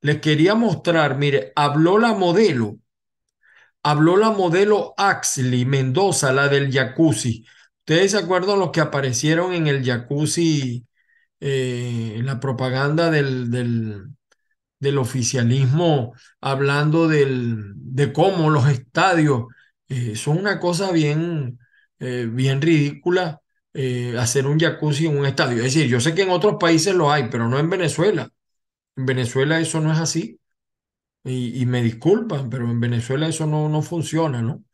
Les 0.00 0.20
quería 0.20 0.54
mostrar, 0.54 1.18
mire, 1.18 1.52
habló 1.56 1.98
la 1.98 2.14
modelo. 2.14 2.78
Habló 3.82 4.16
la 4.16 4.30
modelo 4.30 4.94
Axley 4.96 5.64
Mendoza, 5.64 6.32
la 6.32 6.48
del 6.48 6.70
jacuzzi. 6.72 7.44
¿Ustedes 7.80 8.12
se 8.12 8.18
acuerdan 8.18 8.58
los 8.58 8.70
que 8.70 8.80
aparecieron 8.80 9.54
en 9.54 9.66
el 9.66 9.84
jacuzzi, 9.84 10.86
eh, 11.40 12.14
en 12.16 12.26
la 12.26 12.40
propaganda 12.40 13.10
del, 13.10 13.50
del, 13.50 14.08
oficialismo, 14.98 16.14
hablando 16.40 17.08
del, 17.08 17.72
de 17.74 18.12
cómo 18.12 18.50
los 18.50 18.68
estadios 18.68 19.46
eh, 19.88 20.16
son 20.16 20.38
una 20.38 20.60
cosa 20.60 20.92
bien, 20.92 21.58
eh, 21.98 22.28
bien 22.30 22.60
ridícula 22.62 23.40
hacer 24.18 24.46
un 24.48 24.58
jacuzzi 24.58 25.06
en 25.06 25.16
un 25.18 25.26
estadio? 25.26 25.58
Es 25.58 25.74
decir, 25.74 25.86
yo 25.88 26.00
sé 26.00 26.12
que 26.14 26.22
en 26.22 26.30
otros 26.30 26.56
países 26.58 26.94
lo 26.94 27.12
hay, 27.12 27.28
pero 27.30 27.48
no 27.48 27.58
en 27.60 27.70
Venezuela. 27.70 28.28
En 28.96 29.06
Venezuela 29.06 29.60
eso 29.60 29.80
no 29.80 29.92
es 29.92 29.98
así. 29.98 30.40
Y, 31.24 31.60
y 31.62 31.66
me 31.66 31.82
disculpan, 31.82 32.50
pero 32.50 32.70
en 32.70 32.80
Venezuela 32.80 33.28
eso 33.28 33.46
no, 33.46 33.68
no 33.68 33.82
funciona, 33.82 34.42
¿no? 34.42 34.64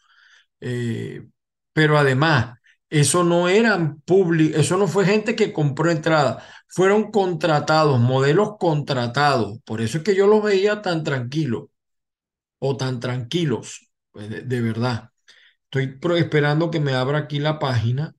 pero 1.73 1.99
además, 1.99 2.59
eso 3.01 3.25
no 3.25 3.49
eran 3.49 4.01
públicos, 4.03 4.61
eso 4.61 4.77
no 4.77 4.87
fue 4.87 5.05
gente 5.05 5.35
que 5.35 5.53
compró 5.53 5.91
entrada, 5.91 6.45
fueron 6.69 7.11
contratados, 7.11 7.99
modelos 8.01 8.57
contratados. 8.59 9.59
Por 9.65 9.81
eso 9.81 9.99
es 9.99 10.05
que 10.05 10.15
yo 10.15 10.29
los 10.29 10.43
veía 10.45 10.81
tan 10.81 11.03
tranquilos 11.03 11.65
o 12.59 12.77
tan 12.77 13.01
tranquilos, 13.01 13.91
pues, 14.13 14.49
de, 14.49 14.61
verdad. 14.61 15.11
Estoy 15.65 15.99
esperando 16.19 16.71
que 16.71 16.81
me 16.81 16.95
abra 16.95 17.19
aquí 17.19 17.41
la 17.41 17.59
página. 17.59 18.15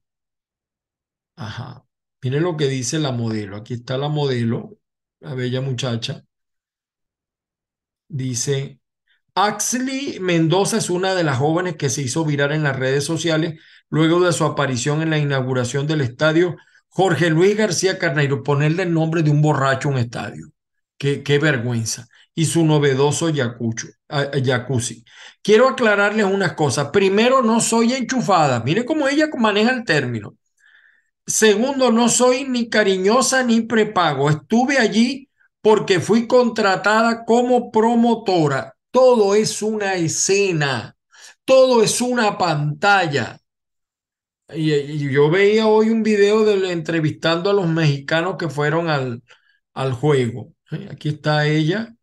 Ajá. 1.37 1.85
Miren 2.21 2.43
lo 2.43 2.57
que 2.57 2.67
dice 2.67 2.99
la 2.99 3.11
modelo. 3.11 3.55
Aquí 3.57 3.75
está 3.75 3.97
la 3.97 4.09
modelo, 4.09 4.77
la 5.21 5.35
bella 5.35 5.61
muchacha. 5.61 6.25
Dice, 8.09 8.79
Axley 9.35 10.19
Mendoza 10.19 10.77
es 10.77 10.89
una 10.89 11.15
de 11.15 11.23
las 11.23 11.37
jóvenes 11.37 11.77
que 11.77 11.89
se 11.89 12.01
hizo 12.01 12.25
viral 12.25 12.51
en 12.53 12.63
las 12.63 12.75
redes 12.77 13.03
sociales 13.05 13.59
luego 13.89 14.19
de 14.19 14.33
su 14.33 14.45
aparición 14.45 15.01
en 15.01 15.09
la 15.09 15.17
inauguración 15.17 15.87
del 15.87 16.01
estadio 16.01 16.55
Jorge 16.95 17.29
Luis 17.29 17.57
García 17.57 17.99
Carneiro, 17.99 18.41
ponerle 18.41 18.83
el 18.83 18.93
nombre 18.93 19.21
de 19.21 19.29
un 19.29 19.41
borracho 19.41 19.89
a 19.89 19.91
un 19.91 19.97
estadio. 19.97 20.47
Qué, 20.97 21.39
vergüenza. 21.39 22.07
Y 22.33 22.45
su 22.45 22.65
novedoso 22.65 23.29
jacuzzi. 23.33 25.03
Quiero 25.43 25.67
aclararles 25.67 26.25
unas 26.25 26.53
cosas. 26.53 26.91
Primero, 26.91 27.41
no 27.41 27.59
soy 27.59 27.93
enchufada. 27.93 28.61
Mire 28.61 28.85
cómo 28.85 29.09
ella 29.09 29.27
maneja 29.37 29.71
el 29.71 29.83
término. 29.83 30.37
Segundo, 31.27 31.91
no 31.91 32.07
soy 32.07 32.45
ni 32.45 32.69
cariñosa 32.69 33.43
ni 33.43 33.61
prepago. 33.61 34.29
Estuve 34.29 34.77
allí 34.77 35.29
porque 35.61 35.99
fui 35.99 36.27
contratada 36.27 37.25
como 37.25 37.71
promotora. 37.71 38.73
Todo 38.89 39.35
es 39.35 39.61
una 39.61 39.95
escena. 39.95 40.95
Todo 41.43 41.83
es 41.83 41.99
una 41.99 42.37
pantalla. 42.37 43.37
Y, 44.49 45.11
yo 45.11 45.29
veía 45.29 45.67
hoy 45.67 45.89
un 45.89 46.03
video 46.03 46.45
de, 46.45 46.71
entrevistando 46.71 47.49
a 47.49 47.53
los 47.53 47.67
mexicanos 47.67 48.37
que 48.37 48.49
fueron 48.49 48.89
al, 48.89 49.23
al 49.73 49.93
juego. 49.93 50.53
Aquí 50.91 51.09
está 51.09 51.45
ella. 51.45 51.95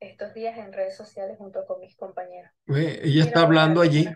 Estos 0.00 0.34
días 0.34 0.56
en 0.58 0.72
redes 0.72 0.96
sociales 0.96 1.36
junto 1.38 1.66
con 1.66 1.80
mis 1.80 1.96
compañeros. 1.96 2.50
ella 2.66 3.24
está 3.24 3.42
hablando 3.42 3.80
allí. 3.80 4.08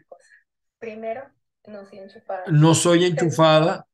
Primero, 0.79 1.23
no 1.67 1.85
soy 1.85 1.99
enchufada. 1.99 2.45
No 2.49 2.75
soy 2.75 3.05
enchufada. 3.05 3.87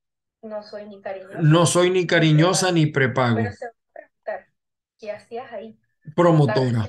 No 0.43 0.63
soy 0.63 0.87
ni 0.87 1.01
cariñosa. 1.01 1.39
No 1.41 1.67
soy 1.67 1.91
ni 1.91 2.07
cariñosa 2.07 2.73
ni 2.73 2.87
prepago. 2.87 3.37
Pero 3.37 3.53
se 3.53 3.67
va 3.67 3.71
a 3.71 3.93
preguntar, 3.93 4.47
¿qué 4.99 5.11
hacías 5.11 5.53
ahí? 5.53 5.79
Promotora. 6.15 6.89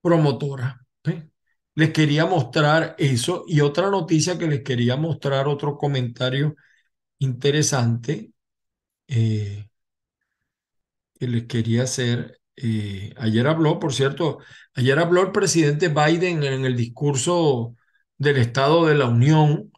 promotora. 0.00 0.80
Les 1.76 1.92
quería 1.92 2.26
mostrar 2.26 2.96
eso 2.98 3.44
y 3.46 3.60
otra 3.60 3.90
noticia 3.90 4.38
que 4.38 4.48
les 4.48 4.62
quería 4.64 4.96
mostrar, 4.96 5.46
otro 5.48 5.76
comentario 5.78 6.56
interesante 7.20 8.32
eh, 9.08 9.66
que 11.18 11.28
les 11.28 11.44
quería 11.46 11.84
hacer. 11.84 12.40
Eh, 12.56 13.12
ayer 13.18 13.46
habló, 13.46 13.78
por 13.78 13.92
cierto, 13.94 14.38
ayer 14.74 14.98
habló 14.98 15.22
el 15.22 15.32
presidente 15.32 15.88
Biden 15.88 16.42
en 16.44 16.64
el 16.64 16.76
discurso 16.76 17.74
del 18.18 18.38
Estado 18.38 18.86
de 18.86 18.94
la 18.94 19.06
Unión. 19.08 19.70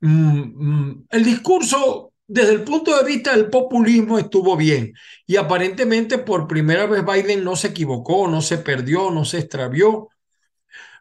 Mm, 0.00 0.90
mm, 0.90 1.06
el 1.10 1.24
discurso 1.24 2.12
desde 2.26 2.52
el 2.54 2.64
punto 2.64 2.96
de 2.96 3.04
vista 3.04 3.32
del 3.36 3.50
populismo 3.50 4.18
estuvo 4.18 4.56
bien 4.56 4.92
y 5.26 5.36
aparentemente 5.36 6.18
por 6.18 6.46
primera 6.48 6.86
vez 6.86 7.04
Biden 7.04 7.44
no 7.44 7.56
se 7.56 7.68
equivocó, 7.68 8.28
no 8.28 8.42
se 8.42 8.58
perdió, 8.58 9.10
no 9.10 9.24
se 9.24 9.38
extravió. 9.40 10.08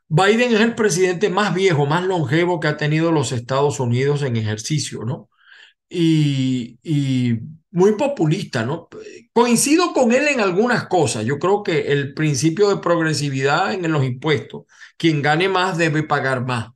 Biden 0.10 0.54
es 0.54 0.62
el 0.62 0.76
presidente 0.76 1.30
más 1.30 1.54
viejo, 1.54 1.86
más 1.86 2.06
longevo 2.06 2.60
que 2.60 2.68
ha 2.68 2.78
tenido 2.78 3.12
los 3.12 3.32
Estados 3.32 3.80
Unidos 3.80 4.24
en 4.24 4.38
ejercicio, 4.38 5.04
¿no? 5.04 5.30
Y, 5.90 6.80
y 6.84 7.40
muy 7.72 7.94
populista, 7.96 8.66
¿no? 8.66 8.90
Coincido 9.34 9.94
con 9.94 10.12
él 10.12 10.28
en 10.28 10.40
algunas 10.40 10.88
cosas. 10.88 11.26
Yo 11.26 11.40
creo 11.40 11.64
que 11.64 11.92
el 11.92 12.14
principio 12.14 12.70
de 12.70 12.78
progresividad 12.82 13.74
en 13.74 13.92
los 13.92 14.04
impuestos, 14.06 14.64
quien 14.98 15.22
gane 15.22 15.50
más 15.50 15.78
debe 15.78 16.04
pagar 16.04 16.46
más. 16.46 16.70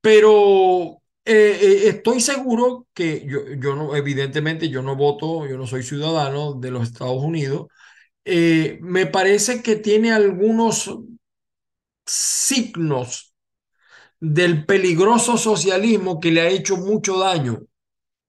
Pero 0.00 1.02
eh, 1.24 1.58
eh, 1.60 1.88
estoy 1.88 2.20
seguro 2.20 2.86
que 2.94 3.26
yo, 3.26 3.40
yo 3.58 3.74
no, 3.74 3.96
evidentemente 3.96 4.68
yo 4.68 4.82
no 4.82 4.96
voto, 4.96 5.46
yo 5.48 5.56
no 5.58 5.66
soy 5.66 5.82
ciudadano 5.82 6.54
de 6.54 6.70
los 6.70 6.84
Estados 6.84 7.22
Unidos. 7.22 7.66
Eh, 8.24 8.78
me 8.82 9.06
parece 9.06 9.62
que 9.62 9.76
tiene 9.76 10.12
algunos 10.12 10.90
signos 12.06 13.34
del 14.20 14.64
peligroso 14.64 15.36
socialismo 15.36 16.20
que 16.20 16.30
le 16.30 16.40
ha 16.40 16.48
hecho 16.48 16.76
mucho 16.76 17.18
daño 17.18 17.60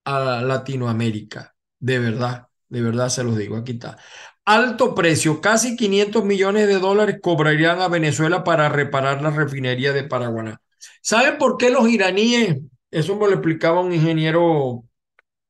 a 0.05 0.41
Latinoamérica. 0.41 1.55
De 1.79 1.99
verdad, 1.99 2.47
de 2.69 2.81
verdad 2.81 3.09
se 3.09 3.23
los 3.23 3.37
digo. 3.37 3.57
Aquí 3.57 3.73
está. 3.73 3.97
Alto 4.45 4.95
precio, 4.95 5.41
casi 5.41 5.75
500 5.75 6.23
millones 6.25 6.67
de 6.67 6.79
dólares 6.79 7.19
cobrarían 7.21 7.81
a 7.81 7.87
Venezuela 7.87 8.43
para 8.43 8.69
reparar 8.69 9.21
la 9.21 9.29
refinería 9.29 9.93
de 9.93 10.03
Paraguaná. 10.03 10.61
¿Saben 11.01 11.37
por 11.37 11.57
qué 11.57 11.69
los 11.69 11.87
iraníes 11.89 12.57
eso 12.91 13.15
me 13.15 13.27
lo 13.27 13.33
explicaba 13.33 13.81
un 13.81 13.93
ingeniero 13.93 14.85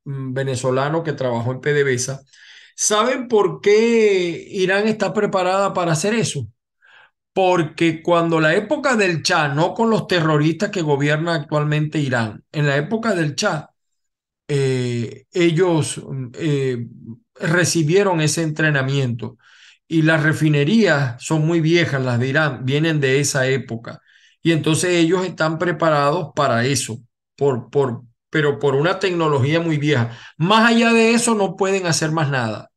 mm, 0.05 0.33
venezolano 0.33 1.03
que 1.03 1.13
trabajó 1.13 1.51
en 1.51 1.61
PDVSA. 1.61 2.21
¿Saben 2.75 3.27
por 3.27 3.61
qué 3.61 4.47
Irán 4.51 4.87
está 4.87 5.13
preparada 5.13 5.73
para 5.73 5.93
hacer 5.93 6.13
eso? 6.13 6.47
Porque 7.37 8.01
cuando 8.01 8.39
la 8.39 8.55
época 8.55 8.95
del 8.95 9.21
Shah, 9.21 9.49
no 9.49 9.75
con 9.75 9.91
los 9.91 10.07
terroristas 10.07 10.71
que 10.71 10.81
gobiernan 10.81 11.41
actualmente 11.41 11.99
Irán, 11.99 12.43
en 12.51 12.65
la 12.65 12.77
época 12.77 13.13
del 13.13 13.35
Shah, 13.35 13.69
eh, 14.47 15.25
ellos 15.31 16.01
eh, 16.33 16.87
recibieron 17.35 18.21
ese 18.21 18.41
entrenamiento 18.41 19.37
y 19.87 20.01
las 20.01 20.23
refinerías 20.23 21.23
son 21.23 21.45
muy 21.45 21.61
viejas, 21.61 22.03
las 22.03 22.19
de 22.19 22.29
Irán, 22.29 22.65
vienen 22.65 22.99
de 22.99 23.19
esa 23.19 23.45
época. 23.47 24.01
Y 24.41 24.51
entonces 24.51 24.91
ellos 24.93 25.23
están 25.23 25.59
preparados 25.59 26.29
para 26.35 26.65
eso 26.65 26.99
por, 27.35 27.69
por, 27.69 28.01
pero 28.31 28.57
por 28.57 28.73
una 28.75 28.97
tecnología 28.97 29.59
muy 29.59 29.77
vieja. 29.77 30.11
Más 30.37 30.71
allá 30.71 30.91
de 30.91 31.13
eso 31.13 31.35
no 31.35 31.55
pueden 31.55 31.85
hacer 31.85 32.11
más 32.11 32.31
nada. 32.31 32.71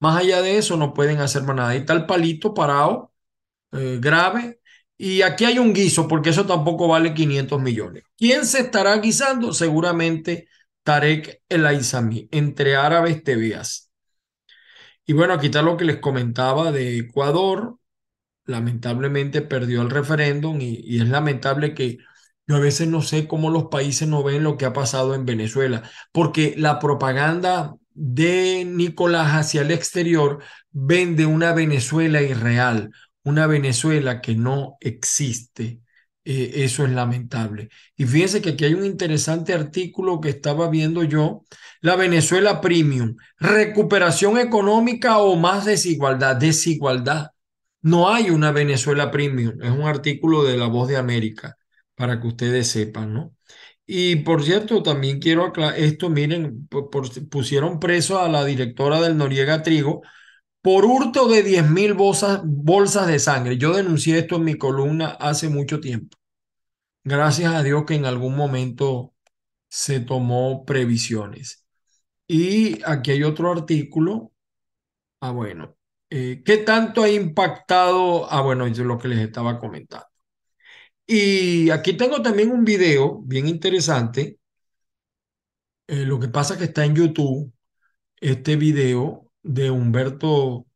Más 0.00 0.16
allá 0.20 0.42
de 0.42 0.58
eso 0.58 0.76
no 0.76 0.94
pueden 0.94 1.20
hacer 1.20 1.44
más 1.44 1.56
nada. 1.56 1.68
Ahí 1.70 1.78
está 1.78 1.92
el 1.92 2.06
palito 2.06 2.54
parado, 2.54 3.07
eh, 3.72 3.98
grave. 4.00 4.60
Y 4.96 5.22
aquí 5.22 5.44
hay 5.44 5.58
un 5.58 5.72
guiso, 5.72 6.08
porque 6.08 6.30
eso 6.30 6.46
tampoco 6.46 6.88
vale 6.88 7.14
500 7.14 7.60
millones. 7.60 8.04
¿Quién 8.16 8.44
se 8.46 8.60
estará 8.60 8.96
guisando? 8.98 9.52
Seguramente 9.52 10.48
Tarek 10.82 11.42
El 11.48 11.66
Aizami, 11.66 12.28
entre 12.32 12.76
árabes 12.76 13.22
tevías. 13.22 13.90
Y 15.06 15.12
bueno, 15.12 15.34
aquí 15.34 15.46
está 15.46 15.62
lo 15.62 15.76
que 15.76 15.84
les 15.84 15.98
comentaba 15.98 16.72
de 16.72 16.98
Ecuador. 16.98 17.78
Lamentablemente 18.46 19.42
perdió 19.42 19.82
el 19.82 19.90
referéndum 19.90 20.58
y 20.60 21.00
es 21.00 21.08
lamentable 21.08 21.74
que 21.74 21.98
yo 22.48 22.56
a 22.56 22.60
veces 22.60 22.88
no 22.88 23.02
sé 23.02 23.28
cómo 23.28 23.50
los 23.50 23.66
países 23.66 24.08
no 24.08 24.22
ven 24.24 24.42
lo 24.42 24.56
que 24.56 24.64
ha 24.64 24.72
pasado 24.72 25.14
en 25.14 25.26
Venezuela, 25.26 25.82
porque 26.12 26.54
la 26.56 26.78
propaganda 26.78 27.76
de 27.92 28.64
Nicolás 28.66 29.34
hacia 29.34 29.60
el 29.60 29.70
exterior 29.70 30.42
vende 30.70 31.26
una 31.26 31.52
Venezuela 31.52 32.22
irreal, 32.22 32.90
una 33.28 33.46
Venezuela 33.46 34.20
que 34.20 34.34
no 34.34 34.76
existe. 34.80 35.80
Eh, 36.24 36.64
eso 36.64 36.84
es 36.84 36.90
lamentable. 36.90 37.70
Y 37.96 38.04
fíjense 38.04 38.42
que 38.42 38.50
aquí 38.50 38.64
hay 38.64 38.74
un 38.74 38.84
interesante 38.84 39.54
artículo 39.54 40.20
que 40.20 40.28
estaba 40.30 40.68
viendo 40.68 41.02
yo, 41.02 41.44
la 41.80 41.96
Venezuela 41.96 42.60
Premium, 42.60 43.16
recuperación 43.38 44.38
económica 44.38 45.18
o 45.18 45.36
más 45.36 45.64
desigualdad, 45.64 46.36
desigualdad. 46.36 47.28
No 47.82 48.10
hay 48.10 48.30
una 48.30 48.52
Venezuela 48.52 49.10
Premium, 49.10 49.62
es 49.62 49.70
un 49.70 49.82
artículo 49.82 50.44
de 50.44 50.56
La 50.56 50.66
Voz 50.66 50.88
de 50.88 50.96
América 50.96 51.56
para 51.94 52.20
que 52.20 52.28
ustedes 52.28 52.68
sepan, 52.68 53.14
¿no? 53.14 53.34
Y 53.86 54.16
por 54.16 54.44
cierto, 54.44 54.82
también 54.82 55.18
quiero 55.20 55.44
aclarar 55.46 55.78
esto, 55.78 56.10
miren, 56.10 56.68
pusieron 57.30 57.80
preso 57.80 58.20
a 58.20 58.28
la 58.28 58.44
directora 58.44 59.00
del 59.00 59.16
Noriega 59.16 59.62
Trigo 59.62 60.02
por 60.62 60.84
hurto 60.84 61.28
de 61.28 61.42
10 61.42 61.70
mil 61.70 61.94
bolsas, 61.94 63.06
de 63.06 63.18
sangre. 63.18 63.58
Yo 63.58 63.74
denuncié 63.74 64.18
esto 64.18 64.36
en 64.36 64.44
mi 64.44 64.56
columna 64.56 65.16
hace 65.20 65.48
mucho 65.48 65.80
tiempo. 65.80 66.16
Gracias 67.04 67.54
a 67.54 67.62
Dios 67.62 67.84
que 67.86 67.94
en 67.94 68.06
algún 68.06 68.36
momento 68.36 69.14
se 69.68 70.00
tomó 70.00 70.64
previsiones. 70.64 71.66
Y 72.28 72.82
aquí 72.84 73.12
hay 73.12 73.24
otro 73.24 73.52
artículo. 73.52 74.32
Ah, 75.20 75.32
bueno. 75.32 75.76
Eh, 76.10 76.42
¿Qué 76.44 76.58
tanto 76.58 77.02
ha 77.02 77.10
impactado? 77.10 78.30
Ah, 78.30 78.42
bueno, 78.42 78.66
eso 78.66 78.82
es 78.82 78.88
lo 78.88 78.98
que 78.98 79.08
les 79.08 79.20
estaba 79.20 79.58
comentando. 79.58 80.06
Y 81.06 81.70
aquí 81.70 81.96
tengo 81.96 82.22
también 82.22 82.50
un 82.52 82.64
video 82.64 83.20
bien 83.22 83.48
interesante. 83.48 84.38
Eh, 85.86 86.04
lo 86.04 86.18
que 86.20 86.28
pasa 86.28 86.54
es 86.54 86.58
que 86.58 86.66
está 86.66 86.84
en 86.84 86.94
YouTube 86.94 87.52
este 88.20 88.56
video 88.56 89.27
de 89.42 89.70
Humberto, 89.70 90.66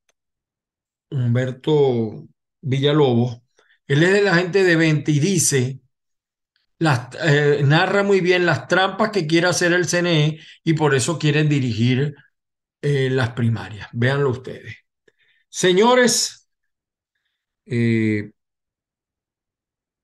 Humberto 1.10 2.26
Villalobos. 2.60 3.40
Él 3.86 4.02
es 4.02 4.12
de 4.12 4.22
la 4.22 4.34
gente 4.36 4.64
de 4.64 4.76
20 4.76 5.12
y 5.12 5.20
dice, 5.20 5.80
las, 6.78 7.08
eh, 7.22 7.62
narra 7.64 8.02
muy 8.02 8.20
bien 8.20 8.46
las 8.46 8.68
trampas 8.68 9.10
que 9.10 9.26
quiere 9.26 9.46
hacer 9.48 9.72
el 9.72 9.86
CNE 9.86 10.40
y 10.64 10.74
por 10.74 10.94
eso 10.94 11.18
quieren 11.18 11.48
dirigir 11.48 12.14
eh, 12.82 13.10
las 13.10 13.30
primarias. 13.32 13.88
Véanlo 13.92 14.30
ustedes. 14.30 14.76
Señores, 15.48 16.48